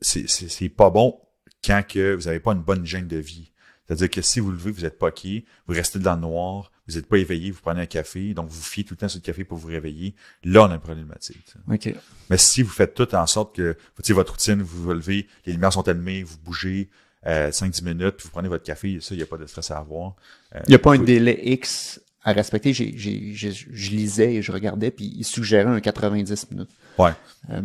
[0.01, 1.19] c'est pas bon
[1.67, 3.51] quand que vous n'avez pas une bonne hygiène de vie.
[3.85, 7.05] C'est-à-dire que si vous levez, vous êtes poqué, vous restez dans le noir, vous n'êtes
[7.07, 9.43] pas éveillé, vous prenez un café, donc vous fiez tout le temps sur le café
[9.45, 11.53] pour vous réveiller, là, on a une problématique.
[12.29, 13.77] Mais si vous faites tout en sorte que,
[14.09, 16.89] votre routine, vous vous levez, les lumières sont allumées, vous bougez
[17.25, 19.71] euh, 5-10 minutes, puis vous prenez votre café, ça, il n'y a pas de stress
[19.71, 20.15] à avoir.
[20.55, 22.73] Euh, Il n'y a pas un délai X à respecter.
[22.73, 26.69] J'ai, j'ai, j'ai- je lisais et je regardais, puis il suggérait un 90 minutes.
[26.97, 27.11] Ouais,
[27.51, 27.61] Euh,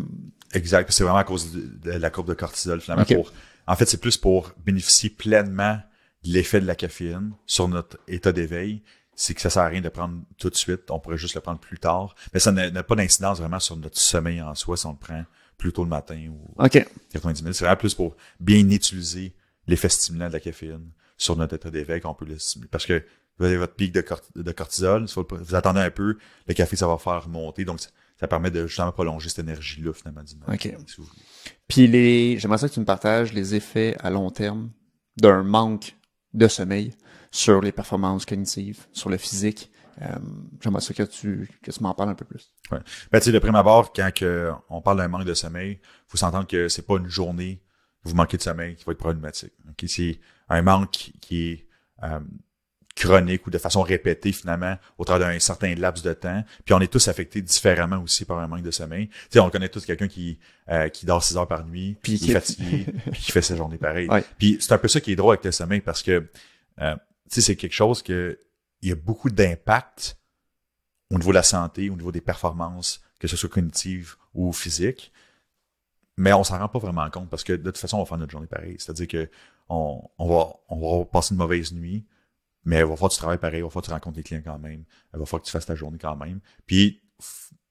[0.53, 0.87] exact.
[0.87, 3.05] Puis C'est vraiment à cause de, de la courbe de cortisol, finalement.
[3.05, 3.33] Pour,
[3.66, 5.79] en fait, c'est plus pour bénéficier pleinement
[6.25, 8.83] de l'effet de la caféine sur notre état d'éveil.
[9.14, 10.90] C'est que ça sert à rien de prendre tout de suite.
[10.90, 12.14] On pourrait juste le prendre plus tard.
[12.33, 15.25] Mais ça n'a pas d'incidence vraiment sur notre sommeil en soi si on le prend
[15.59, 16.85] plus tôt le matin ou OK.
[17.12, 17.57] 90 minutes.
[17.57, 19.35] C'est vraiment plus pour bien utiliser
[19.66, 22.68] l'effet stimulant de la caféine sur notre état d'éveil qu'on peut le stimuler.
[22.70, 23.05] Parce que
[23.38, 26.87] vous avez votre pic de, cort- de cortisol, vous attendez un peu, le café, ça
[26.87, 27.64] va faire remonter.
[27.64, 27.81] Donc,
[28.23, 30.75] ça, permet de justement prolonger cette énergie-là, finalement, du matin, OK.
[30.87, 31.09] si vous.
[31.69, 34.71] Puis les, j'aimerais ça que tu me partages les effets à long terme
[35.17, 35.97] d'un manque
[36.33, 36.95] de sommeil
[37.31, 39.71] sur les performances cognitives, sur le physique.
[40.01, 40.07] Euh,
[40.61, 42.55] j'aimerais ça que tu, que tu m'en parles un peu plus.
[42.71, 42.79] Ouais.
[43.11, 46.17] Ben, tu sais, de prime abord, quand que on parle d'un manque de sommeil, faut
[46.17, 47.63] s'entendre que c'est pas une journée
[48.05, 49.53] où vous manquez de sommeil qui va être problématique.
[49.69, 51.69] Ok, C'est un manque qui est
[52.03, 52.21] euh,
[52.95, 56.45] chronique ou de façon répétée finalement au travers d'un certain laps de temps.
[56.65, 59.09] Puis on est tous affectés différemment aussi par un manque de sommeil.
[59.09, 60.39] Tu sais, on connaît tous quelqu'un qui
[60.71, 63.57] euh, qui dort 6 heures par nuit, Puis qui est fatigué, puis qui fait sa
[63.57, 64.09] journée pareille.
[64.09, 64.25] Ouais.
[64.39, 66.29] Puis c'est un peu ça qui est drôle avec le sommeil parce que
[66.81, 66.95] euh,
[67.31, 68.39] tu sais, c'est quelque chose que
[68.83, 70.19] il y a beaucoup d'impact
[71.11, 75.13] au niveau de la santé, au niveau des performances, que ce soit cognitives ou physiques.
[76.17, 78.19] Mais on s'en rend pas vraiment compte parce que de toute façon, on va faire
[78.19, 78.77] notre journée pareil.
[78.79, 79.31] C'est-à-dire que
[79.69, 82.05] on, on, va, on va passer une mauvaise nuit,
[82.64, 84.22] mais il va falloir que tu travailles pareil, il va falloir que tu rencontres les
[84.22, 86.40] clients quand même, il va falloir que tu fasses ta journée quand même.
[86.66, 87.03] Puis,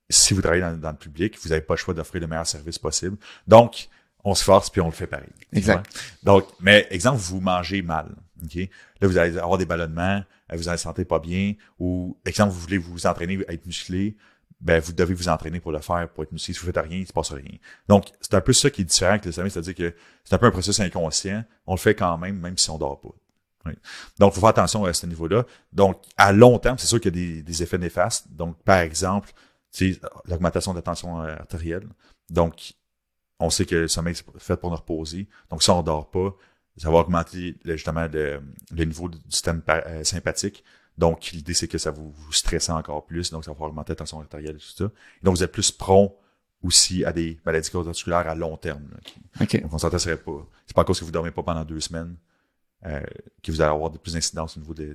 [0.09, 2.47] si vous travaillez dans, dans le public, vous n'avez pas le choix d'offrir le meilleur
[2.47, 3.17] service possible.
[3.47, 3.87] Donc,
[4.23, 5.29] on se force puis on le fait pareil.
[5.53, 5.85] Exact.
[6.23, 8.15] Donc, mais exemple, vous mangez mal.
[8.43, 8.55] OK?
[9.01, 12.53] Là, vous allez avoir des ballonnements, euh, vous allez vous sentir pas bien, ou exemple,
[12.53, 14.15] vous voulez vous entraîner à être musclé,
[14.59, 16.53] ben vous devez vous entraîner pour le faire, pour être musclé.
[16.53, 17.57] Si vous faites rien, il se passe rien.
[17.87, 20.37] Donc, c'est un peu ça qui est différent avec le sommeil, c'est-à-dire que c'est un
[20.37, 21.43] peu un processus inconscient.
[21.65, 23.09] On le fait quand même, même si on dort pas.
[23.65, 23.73] Oui.
[24.19, 25.45] Donc, il faut faire attention à ce niveau-là.
[25.71, 28.27] Donc, à long terme, c'est sûr qu'il y a des, des effets néfastes.
[28.31, 29.31] Donc, par exemple,
[30.25, 31.87] l'augmentation de la tension artérielle.
[32.29, 32.73] Donc,
[33.39, 35.27] on sait que le sommeil c'est fait pour nous reposer.
[35.49, 36.35] Donc, si on dort pas,
[36.77, 40.63] ça va augmenter justement le, le niveau du système euh, sympathique.
[40.97, 43.31] Donc, l'idée, c'est que ça vous, vous stresse encore plus.
[43.31, 44.85] Donc, ça va augmenter la tension artérielle et tout ça.
[44.85, 46.15] Et donc, vous êtes plus prompt
[46.63, 48.83] aussi à des maladies cardiovasculaires à long terme.
[49.39, 50.47] là, qui- donc, on s'intéresserait pas.
[50.67, 52.15] C'est pas à cause que vous dormez pas pendant deux semaines
[52.83, 54.93] que vous allez avoir de plus d'incidence au niveau des,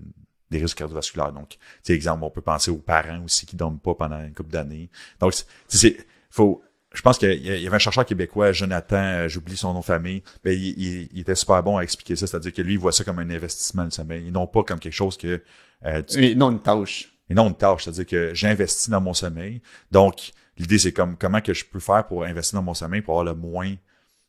[0.50, 1.32] des risques cardiovasculaires.
[1.32, 1.56] Donc,
[1.88, 4.90] exemple, on peut penser aux parents aussi qui dorment pas pendant une couple d'années.
[5.20, 8.96] Donc, c'est- tu sais, c'est, faut, je pense qu'il y avait un chercheur québécois, Jonathan,
[8.96, 12.16] euh, j'oublie son nom de famille, mais il, il- il était super bon à expliquer
[12.16, 14.62] ça, c'est-à-dire que lui, il voit ça comme un investissement, le sommeil, et non pas
[14.62, 15.42] comme quelque chose que,
[15.84, 17.12] euh, tu- Et non, une tâche.
[17.28, 19.60] et non une tâche, c'est-à-dire que j'investis dans mon sommeil.
[19.90, 23.20] Donc, l'idée, c'est comme comment que je peux faire pour investir dans mon sommeil pour
[23.20, 23.74] avoir le moins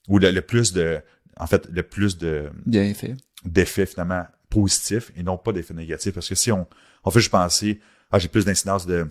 [0.10, 1.00] ou le, le plus de
[1.40, 2.50] en fait, le plus de
[3.46, 6.14] d'effets finalement positifs et non pas d'effets négatifs.
[6.14, 6.68] Parce que si on,
[7.04, 7.80] on fait juste penser
[8.12, 9.08] Ah, j'ai plus d'incidence de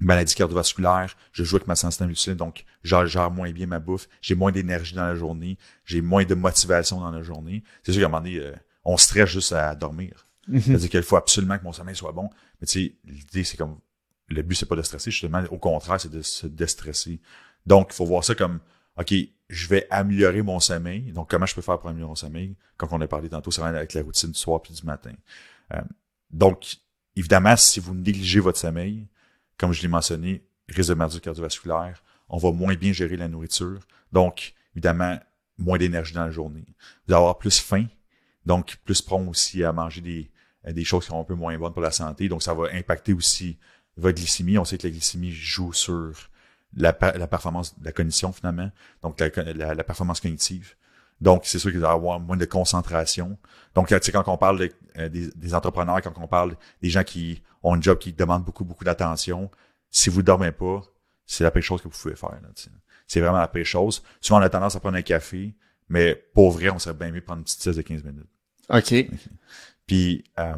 [0.00, 4.08] maladies cardiovasculaires, je joue avec ma sensibilité insuline, donc je gère moins bien ma bouffe,
[4.20, 7.64] j'ai moins d'énergie dans la journée, j'ai moins de motivation dans la journée.
[7.82, 8.54] C'est sûr qu'à un moment donné, euh,
[8.84, 10.26] on stresse juste à dormir.
[10.50, 12.30] C'est-à-dire qu'il faut absolument que mon sommeil soit bon.
[12.60, 13.78] Mais tu sais, l'idée, c'est comme
[14.28, 17.20] le but, c'est pas de stresser, justement, au contraire, c'est de se déstresser.
[17.66, 18.60] Donc, il faut voir ça comme
[18.98, 19.12] OK,
[19.48, 21.12] je vais améliorer mon sommeil.
[21.12, 22.56] Donc, comment je peux faire pour améliorer mon sommeil?
[22.76, 25.12] Comme on a parlé tantôt, c'est vraiment avec la routine du soir puis du matin.
[25.74, 25.80] Euh,
[26.30, 26.76] donc,
[27.16, 29.06] évidemment, si vous négligez votre sommeil,
[29.56, 33.80] comme je l'ai mentionné, risque de maladie cardiovasculaire, on va moins bien gérer la nourriture.
[34.12, 35.18] Donc, évidemment,
[35.56, 36.64] moins d'énergie dans la journée.
[37.06, 37.86] Vous allez avoir plus faim,
[38.44, 40.30] donc plus prompt aussi à manger des,
[40.66, 42.28] euh, des choses qui sont un peu moins bonnes pour la santé.
[42.28, 43.58] Donc, ça va impacter aussi
[43.96, 44.58] votre glycémie.
[44.58, 46.30] On sait que la glycémie joue sur
[46.76, 48.70] la, la performance de la cognition, finalement.
[49.02, 50.74] Donc, la, la, performance cognitive.
[51.20, 53.38] Donc, c'est sûr qu'il va y avoir moins de concentration.
[53.74, 57.04] Donc, tu sais, quand on parle euh, des, des, entrepreneurs, quand on parle des gens
[57.04, 59.50] qui ont un job qui demande beaucoup, beaucoup d'attention,
[59.90, 60.82] si vous dormez pas,
[61.26, 62.38] c'est la pire chose que vous pouvez faire.
[63.06, 64.02] C'est vraiment la pire chose.
[64.20, 65.54] Souvent, on a tendance à prendre un café,
[65.88, 68.28] mais pour vrai, on serait bien mieux prendre une petite sieste de 15 minutes.
[68.70, 68.94] OK.
[69.86, 70.54] Puis, euh,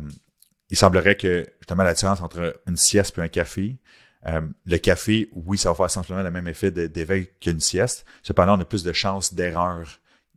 [0.68, 3.78] il semblerait que, justement, la différence entre une sieste et un café,
[4.26, 8.04] euh, le café, oui, ça va faire simplement le même effet d'éveil qu'une sieste.
[8.22, 9.86] Cependant, on a plus de chances d'erreur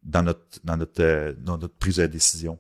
[0.04, 2.58] dans notre, dans notre, euh, dans notre prise de décision.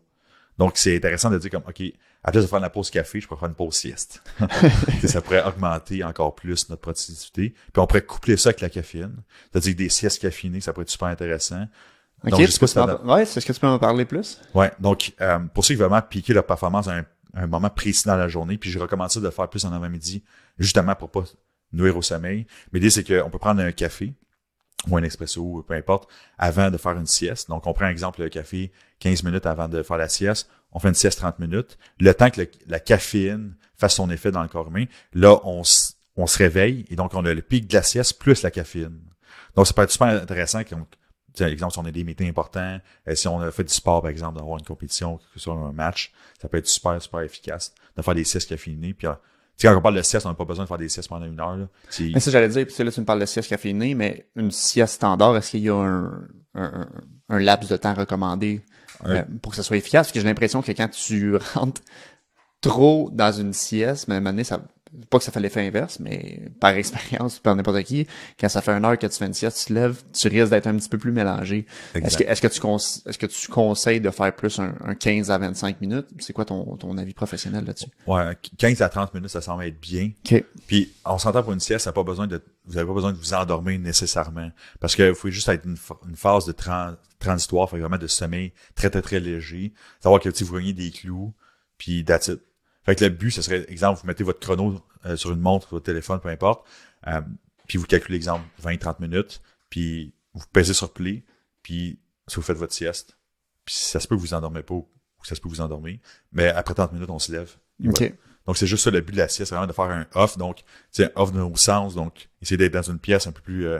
[0.58, 1.82] Donc, c'est intéressant de dire comme, OK,
[2.24, 4.22] à place de faire la pause café, je pourrais faire une pause sieste.
[5.06, 7.50] ça pourrait augmenter encore plus notre productivité.
[7.50, 9.16] Puis on pourrait coupler ça avec la caféine.
[9.52, 11.68] C'est-à-dire que des siestes caféinées, ça pourrait être super intéressant.
[12.24, 14.40] Ok, donc, je sais pas ouais, c'est ce que tu peux en parler plus?
[14.54, 18.06] Ouais, donc euh, pour ceux qui veulent vraiment piquer leur performance à un, moment précis
[18.06, 20.24] dans la journée, puis je recommande ça de faire plus en avant-midi,
[20.58, 21.24] justement pour pas
[21.72, 22.46] nuire au sommeil.
[22.72, 24.13] Mais l'idée, c'est qu'on peut prendre un café,
[24.88, 27.50] ou un expresso, peu importe, avant de faire une sieste.
[27.50, 30.50] Donc, on prend un exemple le café 15 minutes avant de faire la sieste.
[30.72, 31.78] On fait une sieste 30 minutes.
[32.00, 35.62] Le temps que la caféine fasse son effet dans le corps humain, là, on,
[36.15, 39.00] on se réveille et donc on a le pic de la sieste plus la caféine.
[39.56, 40.63] Donc, ça peut être super intéressant.
[41.38, 44.02] Par exemple, si on a des meetings importants, euh, si on a fait du sport,
[44.02, 47.22] par exemple, d'avoir une compétition, que ce soit un match, ça peut être super, super
[47.22, 48.93] efficace de faire des siestes caféinées.
[48.93, 49.08] Puis
[49.58, 51.26] sais, quand on parle de sieste, on n'a pas besoin de faire des siestes pendant
[51.26, 51.56] une heure.
[51.56, 51.67] Là.
[52.00, 54.96] Mais ça, j'allais dire, puis là, tu me parles de sieste caféinée, mais une sieste
[54.96, 56.88] standard, est-ce qu'il y a un, un,
[57.30, 58.62] un, laps de temps recommandé
[59.06, 60.08] euh, pour que ça soit efficace?
[60.08, 61.82] Parce que j'ai l'impression que quand tu rentres
[62.62, 64.62] trop dans une sieste, mais à un moment donné, ça,
[65.10, 68.08] pas que ça fait l'effet inverse, mais par expérience, par n'importe qui,
[68.39, 70.49] quand ça fait une heure que tu fais une sieste, tu te lèves, tu risques
[70.49, 71.65] d'être un petit peu plus mélangé.
[71.95, 76.08] Est-ce que, tu est-ce que tu conseilles de faire plus un, 15 à 25 minutes?
[76.19, 77.89] C'est quoi ton, ton avis professionnel là-dessus?
[78.08, 80.12] Ouais, 15 à 30 minutes, ça semble être bien.
[80.25, 80.45] Okay.
[80.67, 83.17] Puis, on s'entend pour une sieste, ça pas besoin de, vous avez pas besoin de
[83.17, 84.49] vous endormir nécessairement.
[84.79, 85.77] Parce que vous pouvez juste être une,
[86.08, 86.53] une phase de
[87.19, 89.73] transitoire, vraiment de sommeil très, très, très léger.
[90.01, 91.34] Savoir que, vous gagnez des clous,
[91.77, 92.39] puis that's it.
[92.86, 95.69] Fait que le but, ce serait, exemple, vous mettez votre chrono euh, sur une montre,
[95.72, 96.67] votre téléphone, peu importe,
[97.08, 97.22] euh,
[97.67, 101.24] puis vous calculez, exemple, 20-30 minutes, puis vous pesez sur play,
[101.62, 103.17] puis si vous faites votre sieste,
[103.65, 104.88] puis ça se peut que vous endormez pas, ou
[105.24, 107.56] ça se peut que vous endormez, mais après 30 minutes, on se lève.
[108.46, 110.63] Donc, c'est juste ça le but de la sieste, vraiment de faire un off, donc,
[110.91, 113.65] c'est un off de nos sens, donc, essayer d'être dans une pièce un peu plus,
[113.65, 113.80] euh,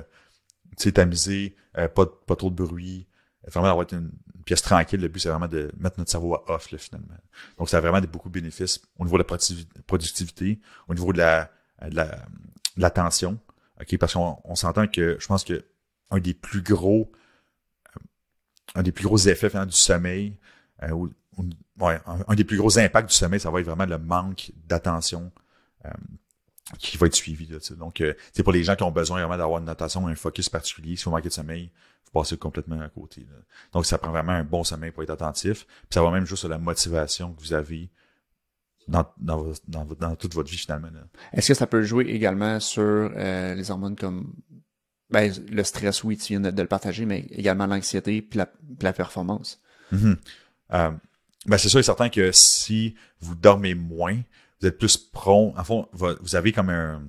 [0.78, 3.08] tu sais, tamisée, euh, pas, pas trop de bruit,
[3.48, 4.12] vraiment avoir une,
[4.44, 5.00] pièce tranquille.
[5.00, 7.16] Le but, c'est vraiment de mettre notre cerveau à off, là, finalement.
[7.58, 11.18] Donc, ça a vraiment beaucoup de bénéfices au niveau de la productivité, au niveau de
[11.18, 11.52] la,
[11.90, 13.40] de la, de l'attention.
[13.82, 13.98] OK?
[13.98, 15.66] Parce qu'on on, s'entend que je pense que
[16.12, 17.12] un des plus gros,
[17.96, 18.00] euh,
[18.76, 20.38] un des plus gros effets finalement, du sommeil,
[20.84, 21.10] euh, ou,
[21.80, 25.32] ouais, un, des plus gros impacts du sommeil, ça va être vraiment le manque d'attention
[25.86, 25.90] euh,
[26.80, 27.50] qui va être suivi.
[27.78, 30.50] Donc, euh, c'est pour les gens qui ont besoin vraiment d'avoir une attention, un focus
[30.50, 30.96] particulier.
[30.96, 31.72] Si vous manquez de sommeil,
[32.06, 33.28] vous passez complètement à côté.
[33.74, 35.66] Donc, ça prend vraiment un bon sommeil pour être attentif.
[35.66, 37.90] Puis ça va même juste sur la motivation que vous avez
[38.88, 40.90] dans, dans, dans, dans toute votre vie finalement.
[41.34, 42.84] Est-ce que ça peut jouer également sur
[43.16, 44.34] euh, les hormones comme
[45.10, 48.94] ben, le stress, oui, tu viens de, le partager, mais également l'anxiété puis la, la
[48.94, 49.62] performance?
[49.94, 50.18] Mm-hmm.
[50.74, 50.92] euh,
[51.46, 54.20] ben, c'est sûr et certain que si vous dormez moins,
[54.62, 55.54] vous êtes plus prompt.
[55.58, 57.02] En fond, vous avez comme un,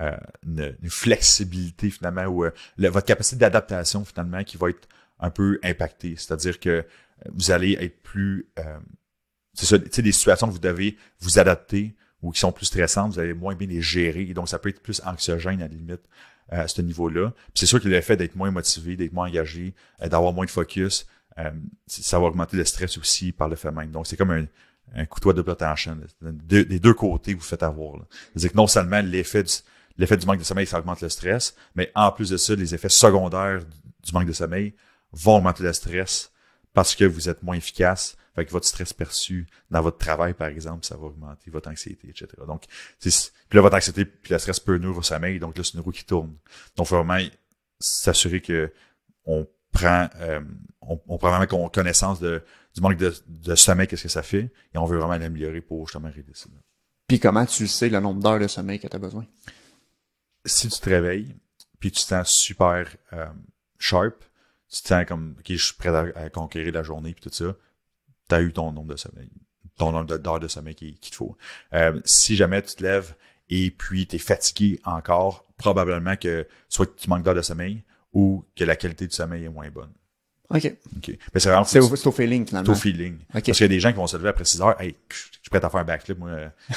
[0.00, 5.58] euh, une, flexibilité finalement ou euh, votre capacité d'adaptation finalement qui va être un peu
[5.64, 6.14] impactée.
[6.16, 6.86] C'est-à-dire que
[7.32, 8.78] vous allez être plus euh,
[9.54, 12.66] c'est ça, tu sais, des situations que vous devez vous adapter ou qui sont plus
[12.66, 14.22] stressantes, vous allez moins bien les gérer.
[14.22, 16.02] Et donc, ça peut être plus anxiogène à la limite
[16.48, 17.32] à ce niveau-là.
[17.54, 21.06] c'est sûr que le fait d'être moins motivé, d'être moins engagé, d'avoir moins de focus,
[21.86, 23.90] ça va augmenter le stress aussi par le fait même.
[23.90, 24.46] Donc, c'est comme un,
[24.94, 25.56] un couteau à double
[26.20, 27.96] des deux côtés, vous faites avoir.
[28.32, 29.52] C'est-à-dire que non seulement l'effet du,
[29.96, 32.74] l'effet du manque de sommeil, ça augmente le stress, mais en plus de ça, les
[32.74, 33.60] effets secondaires
[34.04, 34.74] du manque de sommeil
[35.12, 36.32] vont augmenter le stress
[36.72, 38.16] parce que vous êtes moins efficace.
[38.34, 42.08] Fait que votre stress perçu dans votre travail, par exemple, ça va augmenter votre anxiété,
[42.08, 42.28] etc.
[42.46, 42.66] Donc,
[43.00, 43.10] puis
[43.52, 45.90] là, votre anxiété puis le stress peut nuire au sommeil, donc là, c'est une roue
[45.90, 46.36] qui tourne.
[46.76, 47.18] Donc, faut vraiment
[47.80, 48.72] s'assurer que
[49.24, 50.40] on prend, euh,
[50.80, 52.42] on, on, prend vraiment connaissance de,
[52.78, 55.86] du manque de, de sommeil, qu'est-ce que ça fait, et on veut vraiment l'améliorer pour
[55.86, 56.48] justement régler ça.
[57.08, 59.26] Puis comment tu sais le nombre d'heures de sommeil que tu as besoin?
[60.44, 61.34] Si tu te réveilles,
[61.80, 63.26] puis tu te sens super euh,
[63.78, 64.24] sharp,
[64.70, 67.56] tu te sens comme, ok, je suis prêt à, conquérir la journée, puis tout ça,
[68.28, 69.30] tu as eu ton nombre de sommeil,
[69.76, 71.36] ton nombre d'heures de sommeil qu'il te faut.
[71.72, 73.16] Euh, si jamais tu te lèves
[73.48, 78.44] et puis tu es fatigué encore, probablement que soit tu manques d'heures de sommeil ou
[78.54, 79.92] que la qualité du sommeil est moins bonne.
[80.50, 80.76] OK.
[80.96, 81.18] OK.
[81.34, 82.72] Mais c'est vraiment C'est au, c'est au feeling, finalement.
[82.72, 83.16] au feeling.
[83.16, 83.22] OK.
[83.32, 84.80] Parce qu'il y a des gens qui vont se lever après 6 heures.
[84.80, 86.30] Hey, je suis prêt à faire un backflip, moi.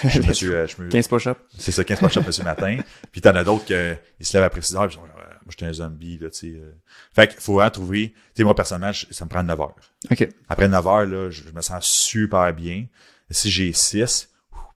[0.04, 1.40] Je me suis, euh, je me- 15 push-ups.
[1.58, 2.78] C'est ça, 15 push-ups ce matin.
[3.12, 5.48] Puis t'en as d'autres qui se lèvent après 6 heures, puis ils sont Euh, moi,
[5.50, 6.48] j'étais un zombie, là, tu sais.
[6.60, 6.74] euh.
[7.16, 9.76] Fait qu'il faut vraiment trouver, tu sais, moi, personnellement, ça me prend 9 heures.
[10.12, 10.30] OK.
[10.50, 12.86] Après 9 heures, là, je, je me sens super bien.
[13.30, 14.30] Si j'ai 6,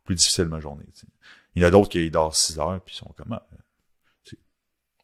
[0.05, 0.85] plus difficile ma journée.
[1.55, 3.45] Il y en a d'autres qui dorment 6 heures, puis ils sont comme, ah,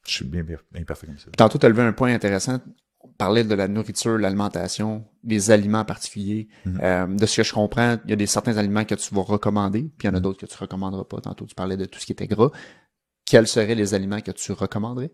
[0.07, 1.29] je suis bien, bien, bien parfait comme ça.
[1.37, 2.59] Tantôt, tu as levé un point intéressant.
[3.03, 6.47] On parlait de la nourriture, l'alimentation, des aliments particuliers.
[6.65, 6.79] Mhm.
[6.83, 9.21] Euh, de ce que je comprends, il y a des certains aliments que tu vas
[9.21, 11.19] recommander, puis il y en a d'autres que tu recommanderas pas.
[11.21, 12.49] Tantôt, tu parlais de tout ce qui était gras.
[13.25, 15.11] Quels seraient les aliments que tu recommanderais?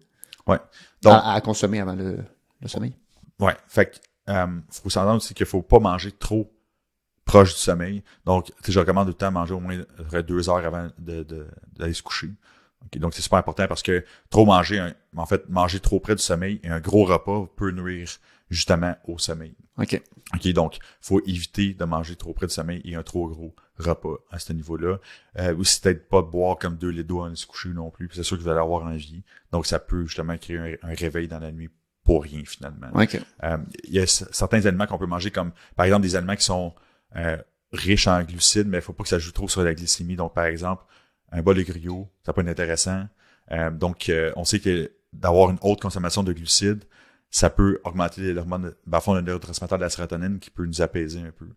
[0.48, 0.60] Ouais.
[1.02, 2.20] Donc, à, à consommer avant le,
[2.62, 2.94] le sommeil?
[3.40, 3.56] Ouais.
[3.68, 3.98] Fait que,
[4.32, 6.52] euh, faut s'entendre aussi qu'il faut pas manger trop
[7.26, 8.04] proche du sommeil.
[8.26, 9.78] Donc, je recommande tout le temps manger au moins
[10.26, 11.48] deux heures avant de, de-
[11.78, 12.32] d'aller se coucher.
[12.88, 16.16] Ok, Donc, c'est super important parce que trop manger, un- en fait, manger trop près
[16.16, 18.10] du sommeil et un gros repas peut nuire
[18.50, 19.56] justement au sommeil.
[19.78, 20.02] OK.
[20.36, 24.16] OK, donc, faut éviter de manger trop près du sommeil et un trop gros repas
[24.32, 24.98] à ce niveau-là.
[25.40, 27.90] Euh, aussi, peut-être pas de boire comme deux litres d'eau avant de se coucher non
[27.92, 28.10] plus.
[28.14, 29.24] C'est sûr que vous allez avoir envie.
[29.52, 31.70] Donc, ça peut justement créer un, un réveil dans la nuit
[32.04, 32.88] pour rien, finalement.
[32.94, 33.20] OK.
[33.44, 36.46] Euh, il y a certains aliments qu'on peut manger comme, par exemple, des aliments qui
[36.46, 36.74] sont
[37.18, 37.38] euh,
[37.74, 40.16] riches en glucides, mais il faut pas que ça joue trop sur la glycémie.
[40.16, 40.84] Donc, par exemple,
[41.32, 43.06] un bol de griot, ça peut être intéressant.
[43.52, 46.84] Euh, donc, euh, on sait que d'avoir une haute consommation de glucides,
[47.30, 51.20] ça peut augmenter l'hormone, ben, fond, le neurotransmetteur de la sérotonine qui peut nous apaiser
[51.20, 51.48] un peu.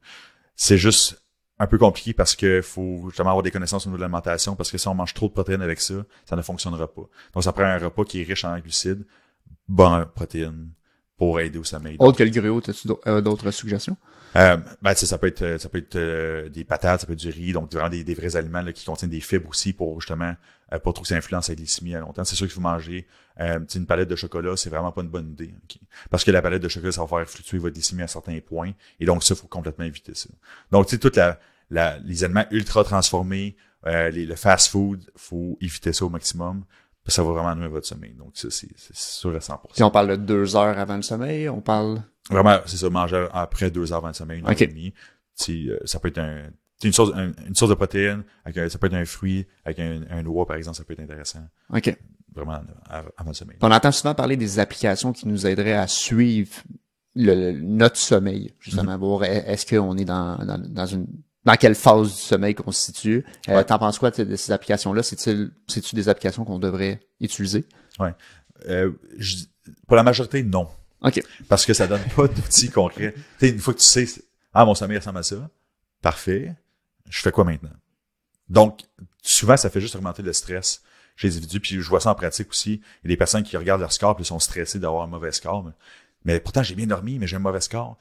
[0.56, 1.22] C'est juste
[1.58, 4.70] un peu compliqué parce que faut justement avoir des connaissances au niveau de l'alimentation parce
[4.70, 7.02] que si on mange trop de protéines avec ça, ça ne fonctionnera pas.
[7.34, 9.06] Donc, ça prend un repas qui est riche en glucides,
[9.68, 10.70] bon protéines
[11.20, 11.96] pour aider au sommeil.
[11.98, 13.94] Autre que le gruau, as-tu euh, d'autres suggestions?
[14.36, 17.18] Euh, ben, ça peut être, euh, ça peut être euh, des patates, ça peut être
[17.18, 20.00] du riz, donc vraiment des, des vrais aliments là, qui contiennent des fibres aussi pour
[20.00, 20.34] justement
[20.72, 22.24] euh, pas trop que ça influence la glycémie à long terme.
[22.24, 23.06] C'est sûr qu'il faut manger
[23.38, 25.52] euh, tu sais, une palette de chocolat, c'est vraiment pas une bonne idée.
[26.08, 28.72] Parce que la palette de chocolat, ça va faire fluctuer votre glycémie à certains points.
[28.98, 30.30] Et donc, ça, il faut complètement éviter ça.
[30.70, 33.56] Donc, tu sais, toute la, la, les aliments ultra transformés,
[33.86, 36.64] euh, les, le fast food, faut éviter ça au maximum.
[37.10, 38.14] Ça va vraiment nuire votre sommeil.
[38.14, 39.58] Donc, ça, c'est sûr à 100%.
[39.74, 42.02] Si on parle de deux heures avant le sommeil, on parle...
[42.30, 44.94] Vraiment, c'est ça, manger après deux heures avant le sommeil, une heure et demie.
[45.48, 46.42] Euh, ça peut être un,
[46.84, 49.78] une source, un- une source de protéines, avec un- ça peut être un fruit, avec
[49.80, 51.40] un, un noix, par exemple, ça peut être intéressant.
[51.74, 51.96] OK.
[52.34, 53.56] Vraiment, av- avant le sommeil.
[53.62, 56.52] On entend souvent parler des applications qui nous aideraient à suivre
[57.16, 58.98] le, notre sommeil, justement, Mm-hmm.
[58.98, 61.06] voir est- est-ce qu'on est dans, dans, dans une
[61.44, 63.24] dans quelle phase du sommeil qu'on se situe?
[63.48, 63.64] Euh, Ouais.
[63.64, 65.02] T'en penses quoi de ces applications-là?
[65.02, 67.64] C'est-il, c'est-tu des applications qu'on devrait utiliser?
[68.68, 69.44] Euh, je-
[69.86, 70.68] pour la majorité, non.
[71.02, 71.22] OK.
[71.48, 73.14] Parce que ça donne pas d'outils concrets.
[73.14, 74.06] Tu sais, une fois que tu sais,
[74.52, 75.48] ah, mon sommeil ressemble à ça,
[76.02, 76.54] parfait,
[77.08, 77.70] je fais quoi maintenant?
[78.48, 78.80] Donc,
[79.22, 80.82] souvent, ça fait juste augmenter le stress
[81.16, 81.60] chez les individus.
[81.60, 82.72] Puis je vois ça en pratique aussi.
[82.74, 85.32] Il y a des personnes qui regardent leur score puis sont stressées d'avoir un mauvais
[85.32, 85.62] score.
[85.64, 85.72] Mais,
[86.24, 87.96] mais pourtant, j'ai bien dormi, mais j'ai un mauvais score.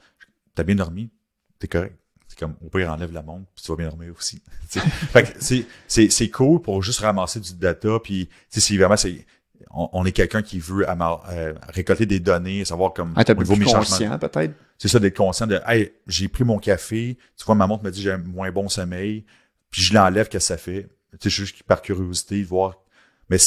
[0.54, 1.10] T'as bien dormi,
[1.58, 1.96] t'es correct.
[2.40, 4.40] C'est comme, au pire, enlève la montre, puis tu vas bien dormir aussi.
[4.68, 9.26] Fait que c'est, c'est, c'est cool pour juste ramasser du data, puis si vraiment c'est,
[9.70, 13.56] on, on est quelqu'un qui veut euh, récolter des données, savoir comme Ah, au niveau
[13.56, 14.54] mes conscient, peut-être?
[14.78, 17.90] C'est ça d'être conscient de Hey, j'ai pris mon café, tu vois, ma montre me
[17.90, 19.24] dit j'ai un moins bon sommeil,
[19.70, 20.88] puis je l'enlève, qu'est-ce que ça fait?
[21.20, 22.78] Tu sais, juste par curiosité, voir.
[23.28, 23.38] Mais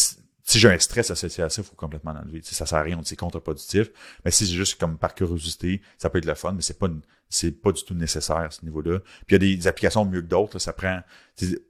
[0.44, 2.42] si, j'ai un stress associé à ça, il faut complètement l'enlever.
[2.42, 3.90] Tu ça sert à rien, c'est contre-productif.
[4.26, 6.88] Mais si c'est juste comme par curiosité, ça peut être le fun, mais c'est pas
[7.30, 9.00] c'est pas du tout nécessaire à ce niveau-là.
[9.26, 10.60] Puis il y a des applications mieux que d'autres.
[10.60, 11.02] Ça prend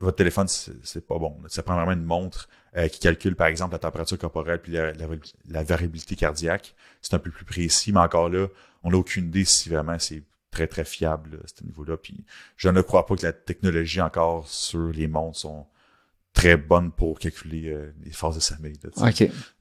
[0.02, 1.38] votre téléphone, c'est pas bon.
[1.42, 1.48] là.
[1.50, 4.92] Ça prend vraiment une montre euh, qui calcule, par exemple, la température corporelle puis la,
[4.94, 5.08] la-
[5.48, 6.76] la variabilité cardiaque.
[7.02, 8.48] C'est un peu plus précis, mais encore là,
[8.84, 11.96] on n'a aucune idée si vraiment c'est très, très fiable là, à ce niveau-là.
[11.96, 12.26] Puis
[12.58, 15.66] je ne crois pas que la technologie encore sur les montres sont
[16.34, 18.74] très bonnes pour calculer euh, les phases de sommeil.
[18.84, 18.90] là.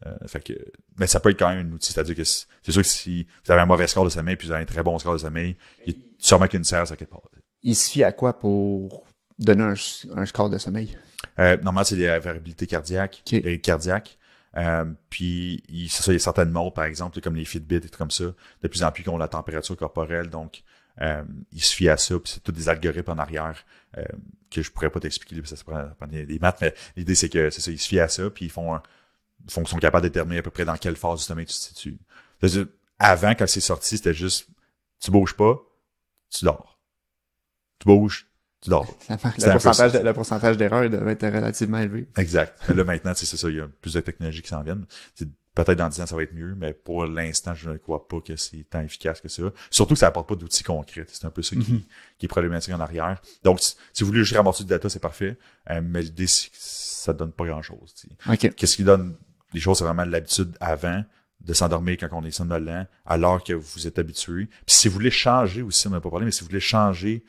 [0.06, 0.52] Euh, fait que,
[0.98, 1.92] mais ça peut être quand même un outil.
[1.92, 4.52] C'est-à-dire que c'est sûr que si vous avez un mauvais score de sommeil puis vous
[4.54, 5.56] avez un très bon score de sommeil,
[5.86, 7.20] il y a sûrement qu'une serre à quelque part.
[7.62, 9.04] Il se fie à quoi pour
[9.38, 9.74] donner un,
[10.16, 10.96] un score de sommeil?
[11.38, 13.32] Euh, normalement, c'est la variabilité cardiaque, Ok.
[13.32, 14.18] les rythmes cardiaques.
[14.56, 17.80] Euh, puis, il, ça, il y a certaines montres, par exemple, comme les Fitbit et
[17.80, 18.24] tout comme ça,
[18.62, 20.28] de plus en plus qui ont la température corporelle.
[20.28, 20.62] Donc,
[21.00, 22.18] euh, il se fie à ça.
[22.18, 23.64] Puis c'est tous des algorithmes en arrière
[23.98, 24.04] euh,
[24.50, 26.58] que je pourrais pas t'expliquer, parce que ça prend, ça prend des, des maths.
[26.60, 28.82] Mais l'idée, c'est que c'est ça, ils se fient à ça, puis ils font, un-
[29.46, 31.54] ils font sont capables de déterminer à peu près dans quelle phase du sommeil tu
[31.54, 31.98] te situes.
[32.40, 32.66] C'est-à-dire,
[32.98, 34.46] avant, quand c'est sorti, c'était juste,
[35.00, 35.58] tu bouges pas,
[36.30, 36.78] tu dors.
[37.78, 38.28] Tu bouges,
[38.60, 38.86] tu dors.
[39.08, 42.06] Le pourcentage, le pourcentage d'erreur devait être relativement élevé.
[42.16, 42.68] Exact.
[42.68, 44.86] Là, maintenant, c'est ça, il y a plus de technologies qui s'en viennent.
[45.54, 48.20] Peut-être dans 10 ans, ça va être mieux, mais pour l'instant, je ne crois pas
[48.20, 49.42] que c'est tant efficace que ça.
[49.70, 51.04] Surtout que ça apporte pas d'outils concrets.
[51.08, 51.86] C'est un peu ça qui,
[52.18, 53.20] qui est problématique en arrière.
[53.44, 55.36] Donc, si si vous voulez juste ramasser du data, c'est parfait.
[55.70, 57.92] Euh, mais l'idée, c'est que ça donne pas grand-chose.
[57.94, 58.48] tu sais.
[58.48, 58.54] OK.
[58.54, 59.14] Qu'est-ce qui donne
[59.52, 61.04] les choses, c'est vraiment l'habitude avant
[61.40, 62.86] de s'endormir quand on est somnolent,
[63.18, 64.46] l'heure que vous êtes habitué.
[64.46, 67.24] Puis si vous voulez changer aussi, on n'a pas parlé, mais si vous voulez changer,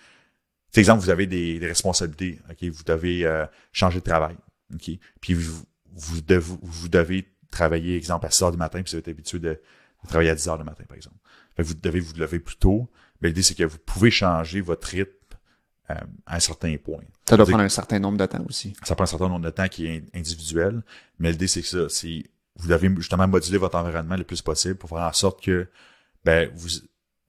[0.71, 4.35] par exemple, vous avez des, responsabilités, ok, vous devez euh, changer de travail,
[4.73, 8.91] ok, puis vous, vous, devez, vous devez travailler, exemple, à 6 heures du matin, puis
[8.91, 9.59] vous êtes habitué de,
[10.07, 11.15] travailler à 10 heures du matin, par exemple.
[11.55, 12.89] Fait que vous devez vous lever plus tôt.
[13.21, 15.11] Mais l'idée, c'est que vous pouvez changer votre rythme
[15.89, 15.95] euh,
[16.25, 17.03] à un certain point.
[17.29, 18.73] Ça doit prendre un certain nombre de temps aussi.
[18.83, 20.83] Ça prend un certain nombre de temps qui est individuel.
[21.19, 22.23] Mais l'idée, c'est que ça, c'est
[22.55, 25.67] vous devez justement moduler votre environnement le plus possible pour faire en sorte que
[26.23, 26.69] ben vous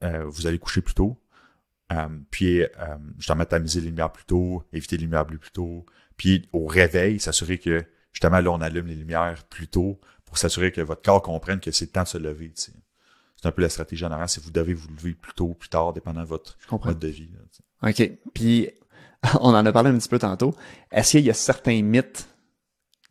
[0.03, 1.19] euh, vous allez coucher plus tôt.
[1.91, 2.67] Euh, puis euh,
[3.17, 5.85] justement tamiser les lumières plus tôt, éviter les lumières plus tôt.
[6.17, 9.99] Puis au réveil, s'assurer que justement là on allume les lumières plus tôt
[10.35, 12.51] pour s'assurer que votre corps comprenne que c'est le temps de se lever.
[12.55, 12.73] C'est
[13.45, 15.93] un peu la stratégie générale, c'est vous devez vous lever plus tôt ou plus tard,
[15.93, 17.29] dépendant de votre mode de vie.
[17.83, 18.11] OK.
[18.33, 18.69] Puis
[19.39, 20.53] on en a parlé un petit peu tantôt.
[20.91, 22.27] Est-ce qu'il y a certains mythes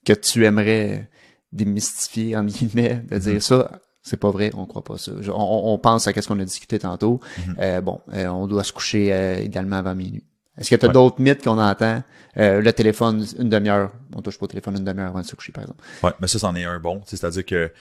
[0.05, 1.09] que tu aimerais
[1.51, 3.41] démystifier, en guillemets, de dire mm-hmm.
[3.41, 5.13] ça, c'est pas vrai, on croit pas ça.
[5.35, 7.21] On, pense à ce qu'on a discuté tantôt.
[7.39, 7.55] Mm-hmm.
[7.59, 10.25] Euh, bon, euh, on doit se coucher euh, idéalement avant minuit.
[10.59, 12.03] Est-ce que tu as d'autres mythes qu'on entend?
[12.37, 13.93] le téléphone, une demi-heure.
[14.15, 15.83] On touche pas au téléphone une demi-heure avant de se coucher, par exemple.
[16.03, 17.01] Ouais, mais ça, c'en est un bon.
[17.07, 17.73] C'est-à-dire que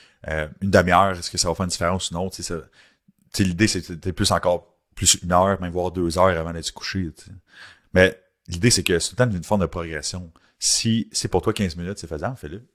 [0.61, 2.29] une demi-heure, est-ce que ça va faire une différence ou non?
[3.39, 7.11] L'idée, c'est plus encore plus une heure, même voire deux heures avant d'être couché.
[7.93, 10.31] Mais l'idée, c'est que c'est tout le temps une forme de progression.
[10.59, 12.65] Si c'est pour toi 15 minutes, c'est faisable, fais-le.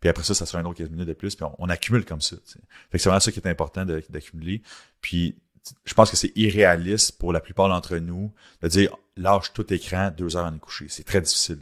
[0.00, 2.20] Puis après ça, ça sera un autre 15 minutes de plus, puis on, accumule comme
[2.20, 2.36] ça.
[2.44, 2.58] Fait
[2.92, 4.62] que c'est vraiment ça qui est important d'accumuler.
[5.00, 5.38] Puis
[5.84, 10.10] je pense que c'est irréaliste pour la plupart d'entre nous de dire lâche tout écran,
[10.16, 10.86] deux heures en est couché.
[10.88, 11.58] C'est très difficile.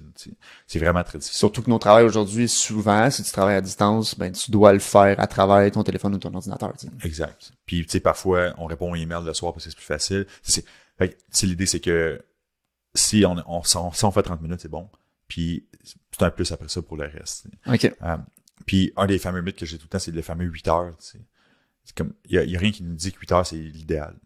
[0.67, 1.39] C'est vraiment très difficile.
[1.39, 4.81] Surtout que nos travails aujourd'hui, souvent, si tu travailles à distance, ben tu dois le
[4.81, 6.73] faire à travers ton téléphone ou ton ordinateur.
[7.05, 7.53] Exact.
[7.65, 10.27] Puis tu sais, parfois, on répond aux emails le soir parce que c'est plus facile.
[10.43, 12.21] C'est, l'idée, c'est que
[12.95, 14.89] si on, on, si on fait 30 minutes, c'est bon.
[15.29, 15.67] Puis
[16.11, 17.47] c'est un plus après ça pour le reste.
[17.67, 17.85] OK.
[18.03, 18.17] Euh,
[18.67, 20.95] puis un des fameux mythes que j'ai tout le temps, c'est le fameux 8 heures.
[20.99, 21.21] C'est
[21.97, 24.17] comme il y a, rien qui nous dit que 8 heures, c'est l'idéal.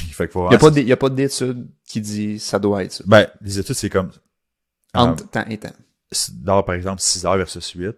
[0.00, 3.04] il n'y a, pas y a pas d'études qui dit ça doit être ça.
[3.06, 4.10] Ben, les études, c'est comme.
[4.92, 5.72] Entre euh, temps et temps.
[6.32, 7.96] D'abord, par exemple, 6 heures versus 8,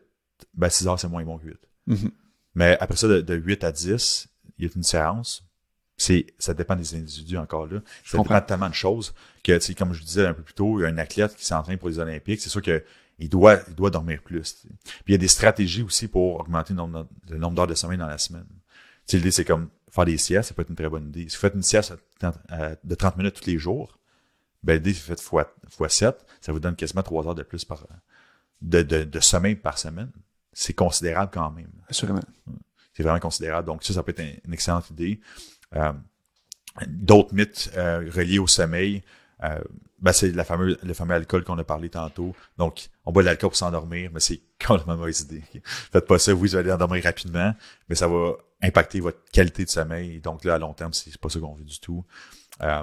[0.55, 1.57] ben 6 heures, c'est moins bon que 8.
[1.89, 2.11] Mm-hmm.
[2.55, 5.47] Mais après ça, de, de 8 à 10, il y a une séance
[5.97, 7.81] c'est ça dépend des individus encore là.
[8.05, 10.83] Ça dépend tellement de choses que, tu comme je disais un peu plus tôt, il
[10.83, 12.85] y a un athlète qui s'entraîne pour les Olympiques, c'est sûr que
[13.19, 14.67] il doit, il doit dormir plus.
[14.67, 18.07] Puis il y a des stratégies aussi pour augmenter le nombre d'heures de sommeil dans
[18.07, 18.45] la semaine.
[19.13, 21.29] L'idée, c'est comme faire des siestes, ça peut être une très bonne idée.
[21.29, 23.99] Si vous faites une sieste de 30 minutes tous les jours,
[24.63, 27.43] ben l'idée, si vous faites fois, fois 7, ça vous donne quasiment 3 heures de
[27.43, 27.87] plus par
[28.63, 30.11] de, de, de sommeil par semaine.
[30.53, 31.71] C'est considérable quand même.
[31.89, 32.21] Assurément.
[32.95, 33.67] C'est vraiment considérable.
[33.67, 35.21] Donc ça, ça peut être une excellente idée.
[35.75, 35.93] Euh,
[36.87, 39.03] d'autres mythes euh, reliés au sommeil,
[39.45, 39.61] euh,
[39.99, 42.35] ben c'est la fameuse, le fameux alcool qu'on a parlé tantôt.
[42.59, 45.43] Donc, on boit de l'alcool pour s'endormir, mais c'est complètement mauvaise idée.
[45.65, 47.55] Faites pas ça, vous allez endormir rapidement,
[47.89, 48.33] mais ça va
[48.63, 50.21] impacter votre qualité de sommeil.
[50.21, 52.05] Donc là, à long terme, c'est pas ça qu'on veut du tout.
[52.63, 52.83] Euh,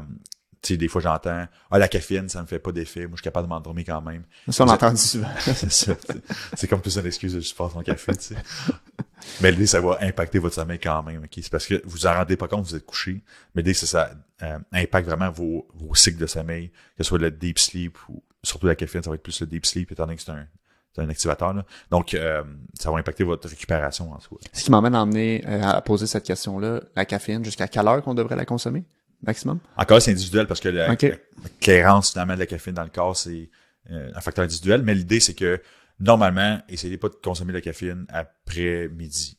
[0.62, 3.02] tu sais, des fois, j'entends, ah, la caféine, ça me fait pas d'effet.
[3.02, 4.24] Moi, je suis capable de m'endormir quand même.
[4.48, 5.28] Ça, on entend souvent.
[5.70, 8.36] c'est comme plus une excuse de juste faire son café, tu sais.
[9.42, 11.24] Mais l'idée, ça va impacter votre sommeil quand même.
[11.24, 11.32] ok?
[11.36, 13.22] C'est parce que vous en rendez pas compte, vous êtes couché.
[13.56, 14.12] Mais l'idée, c'est ça
[14.42, 18.24] euh, impacte vraiment vos, vos cycles de sommeil, que ce soit le deep sleep ou
[18.44, 20.48] surtout la caféine, ça va être plus le deep sleep, étant donné que c'est un,
[20.98, 21.54] un activateur.
[21.54, 21.66] Là.
[21.90, 22.44] Donc, euh,
[22.80, 24.38] ça va impacter votre récupération en soi.
[24.52, 28.02] Ce qui m'emmène à, emmener, euh, à poser cette question-là, la caféine, jusqu'à quelle heure
[28.04, 28.84] qu'on devrait la consommer
[29.22, 29.60] maximum?
[29.78, 30.96] Encore, c'est individuel parce que la,
[31.62, 33.50] clairance finalement de la caféine dans le corps, c'est
[33.90, 34.82] un facteur individuel.
[34.82, 35.62] Mais l'idée, c'est que
[36.00, 39.38] normalement, essayez pas de consommer de la caféine après midi.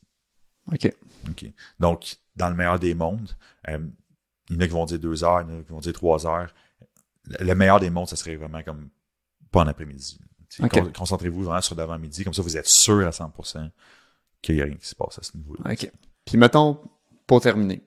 [0.71, 0.91] OK.
[1.29, 1.45] OK.
[1.79, 3.29] Donc, dans le meilleur des mondes,
[3.67, 3.79] euh,
[4.49, 5.79] il y en a qui vont dire deux heures, il y en a qui vont
[5.79, 6.53] dire trois heures.
[7.39, 8.89] Le meilleur des mondes, ça serait vraiment comme
[9.51, 10.19] pas en après-midi.
[10.95, 13.69] Concentrez-vous vraiment sur l'avant-midi, comme ça vous êtes sûr à 100%
[14.41, 15.71] qu'il n'y a rien qui se passe à ce niveau-là.
[15.71, 15.91] OK.
[16.23, 16.79] Puis mettons,
[17.25, 17.83] pour terminer,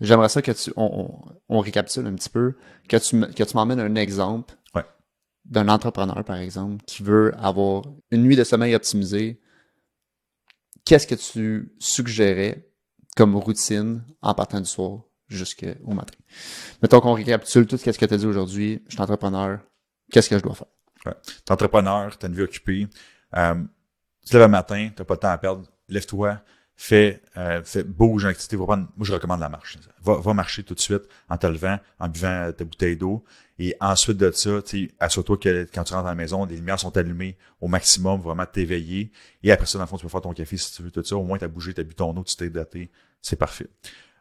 [0.00, 2.56] j'aimerais ça que tu on, on, récapitule un petit peu,
[2.88, 4.54] que tu, que tu m'emmènes un exemple
[5.44, 9.40] d'un entrepreneur, par exemple, qui veut avoir une nuit de sommeil optimisée,
[10.84, 12.68] qu'est-ce que tu suggérais
[13.16, 16.14] comme routine en partant du soir jusqu'au matin?
[16.82, 18.82] Mettons qu'on récapitule tout ce que tu as dit aujourd'hui.
[18.86, 19.60] Je suis entrepreneur.
[20.12, 20.68] Qu'est-ce que je dois faire?
[21.06, 21.14] Ouais.
[21.44, 22.86] T'es entrepreneur, t'as une vie occupée.
[23.36, 23.54] Euh,
[24.22, 25.66] tu te lèves le matin, t'as pas de temps à perdre.
[25.88, 26.42] Lève-toi,
[26.80, 28.24] fais, euh, fais bouge.
[28.24, 28.32] Va
[28.64, 29.76] prendre, moi, je recommande la marche.
[30.02, 33.22] Va, va marcher tout de suite en te levant, en buvant ta bouteille d'eau.
[33.58, 34.60] Et ensuite de ça,
[34.98, 38.46] assure-toi que quand tu rentres à la maison, les lumières sont allumées au maximum, vraiment
[38.46, 39.12] t'éveiller.
[39.42, 41.04] Et après ça, dans le fond, tu peux faire ton café si tu veux tout
[41.04, 41.16] ça.
[41.16, 42.90] Au moins, tu as bougé, tu as bu ton eau, tu t'es daté.
[43.20, 43.68] C'est parfait.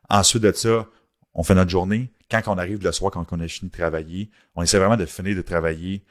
[0.09, 0.85] Ensuite de ça,
[1.33, 2.11] on fait notre journée.
[2.29, 5.05] Quand on arrive le soir, quand on a fini de travailler, on essaie vraiment de
[5.05, 6.03] finir de travailler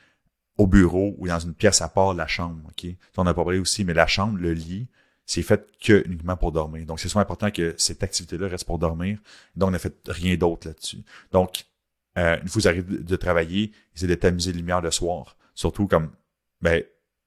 [0.56, 2.62] au bureau ou dans une pièce à part la chambre.
[2.70, 2.90] ok?
[3.18, 4.88] On a pas parlé aussi, mais la chambre, le lit,
[5.28, 6.86] c'est fait que uniquement pour dormir.
[6.86, 9.18] Donc, c'est souvent important que cette activité-là reste pour dormir.
[9.54, 11.02] Donc, on n'a fait rien d'autre là-dessus.
[11.32, 11.66] Donc,
[12.16, 15.36] euh, une fois vous arrivez de travailler, essayez de t'amuser de lumière le soir.
[15.54, 16.10] Surtout comme,
[16.62, 16.82] ben,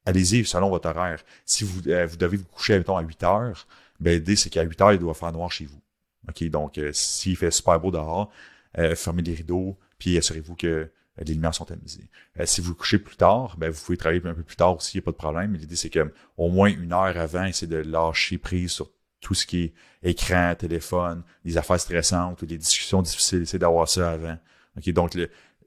[0.07, 1.23] allez-y selon votre horaire.
[1.45, 3.67] Si vous, euh, vous devez vous coucher, mettons, à 8 heures,
[3.99, 5.79] ben, l'idée, c'est qu'à 8 heures, il doit faire noir chez vous.
[6.27, 6.43] OK?
[6.49, 8.31] Donc, euh, s'il fait super beau dehors,
[8.79, 10.89] euh, fermez les rideaux, puis assurez-vous que
[11.23, 12.09] les lumières sont amusées.
[12.39, 14.97] Euh, si vous couchez plus tard, ben, vous pouvez travailler un peu plus tard aussi,
[14.97, 15.51] il n'y a pas de problème.
[15.51, 19.33] Mais l'idée, c'est que au moins une heure avant, essayez de lâcher prise sur tout
[19.33, 24.37] ce qui est écran, téléphone, les affaires stressantes, les discussions difficiles, essayez d'avoir ça avant.
[24.77, 24.89] OK?
[24.89, 25.15] Donc,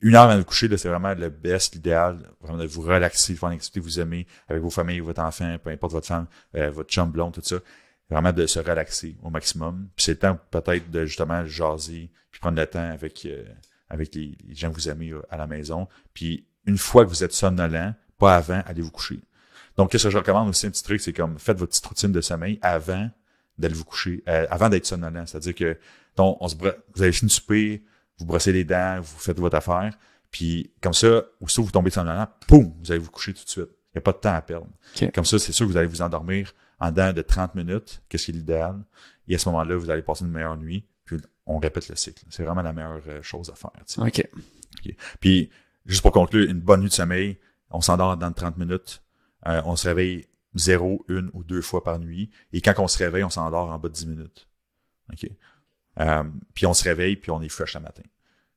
[0.00, 3.34] une heure avant de vous coucher, c'est vraiment le best, l'idéal, vraiment de vous relaxer,
[3.34, 6.06] de faire une activité que vous aimez avec vos familles, votre enfant, peu importe votre
[6.06, 6.26] femme,
[6.56, 7.56] euh, votre chum blonde, tout ça.
[8.10, 9.88] Vraiment de se relaxer au maximum.
[9.96, 13.44] Puis c'est le temps peut-être de justement jaser, puis prendre le temps avec euh,
[13.88, 15.88] avec les, les, gens que vous aimez euh, à la maison.
[16.12, 19.20] Puis une fois que vous êtes somnolent, pas avant, allez vous coucher.
[19.76, 22.12] Donc, qu'est-ce que je recommande aussi, un petit truc, c'est comme faites votre petite routine
[22.12, 23.10] de sommeil avant
[23.58, 25.26] d'aller vous coucher, euh, avant d'être somnolent.
[25.26, 25.78] C'est-à-dire que
[26.16, 27.84] donc, on se vous avez fini de souper,
[28.18, 29.96] vous brossez les dents, vous faites votre affaire,
[30.30, 33.70] puis comme ça, aussitôt vous tombez somnolent, poum, vous allez vous coucher tout de suite.
[33.94, 34.66] Il n'y a pas de temps à perdre.
[34.96, 35.10] Okay.
[35.12, 38.26] Comme ça, c'est sûr que vous allez vous endormir en dedans de 30 minutes, qu'est-ce
[38.26, 38.82] qui est l'idéal.
[39.28, 40.84] Et à ce moment-là, vous allez passer une meilleure nuit,
[41.46, 42.24] on répète le cycle.
[42.30, 43.70] C'est vraiment la meilleure euh, chose à faire.
[43.86, 44.00] Tu sais.
[44.00, 44.28] OK.
[44.78, 44.94] OK.
[45.20, 45.50] Puis,
[45.86, 47.38] juste pour conclure, une bonne nuit de sommeil,
[47.70, 49.02] on s'endort dans 30 minutes,
[49.46, 52.98] euh, on se réveille zéro, une ou deux fois par nuit, et quand on se
[52.98, 54.48] réveille, on s'endort en bas de 10 minutes.
[55.12, 55.30] OK.
[56.00, 56.24] Euh,
[56.54, 58.02] puis on se réveille, puis on est fresh le matin.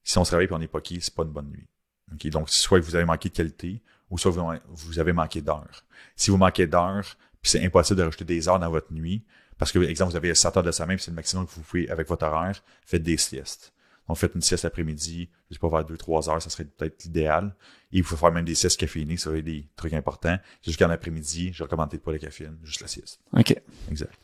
[0.04, 1.68] Si on se réveille puis on est poqué, c'est pas une bonne nuit.
[2.14, 2.28] OK.
[2.28, 5.84] Donc, soit vous avez manqué de qualité, ou soit vous, vous avez manqué d'heures.
[6.16, 9.24] Si vous manquez d'heures, puis c'est impossible de rajouter des heures dans votre nuit,
[9.58, 11.62] parce que, exemple, vous avez 7 heures de sommeil, puis c'est le maximum que vous
[11.62, 13.74] pouvez avec votre horaire, faites des siestes.
[14.08, 17.54] Donc, faites une sieste l'après-midi, je sais pas, vers 2-3 heures, ça serait peut-être l'idéal.
[17.92, 20.38] Et vous pouvez faire même des siestes caféinées, ça aurait des trucs importants.
[20.64, 23.20] Jusqu'en après-midi, je recommande pas la caféine, juste la sieste.
[23.34, 23.56] OK.
[23.90, 24.18] Exact.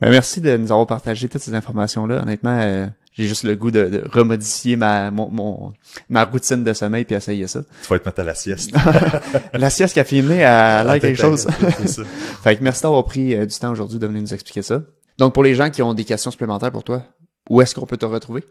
[0.00, 2.22] Ben, merci de nous avoir partagé toutes ces informations-là.
[2.22, 2.86] Honnêtement, euh,
[3.16, 5.72] j'ai juste le goût de, de remodifier ma, mon, mon,
[6.10, 7.62] ma routine de sommeil puis essayer ça.
[7.82, 8.72] Tu vas être mettre à la sieste.
[9.54, 11.46] la sieste caféinée a l'air quelque chose.
[11.86, 12.04] Ça.
[12.42, 14.82] fait que merci d'avoir pris euh, du temps aujourd'hui de venir nous expliquer ça.
[15.16, 17.04] Donc, pour les gens qui ont des questions supplémentaires pour toi,
[17.48, 18.44] où est-ce qu'on peut te retrouver?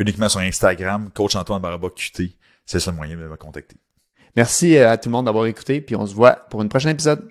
[0.00, 2.36] Uniquement sur Instagram, coach Antoine Baraba QT.
[2.66, 3.76] C'est le seul moyen de me contacter.
[4.34, 6.90] Merci euh, à tout le monde d'avoir écouté, puis on se voit pour une prochaine
[6.90, 7.30] épisode.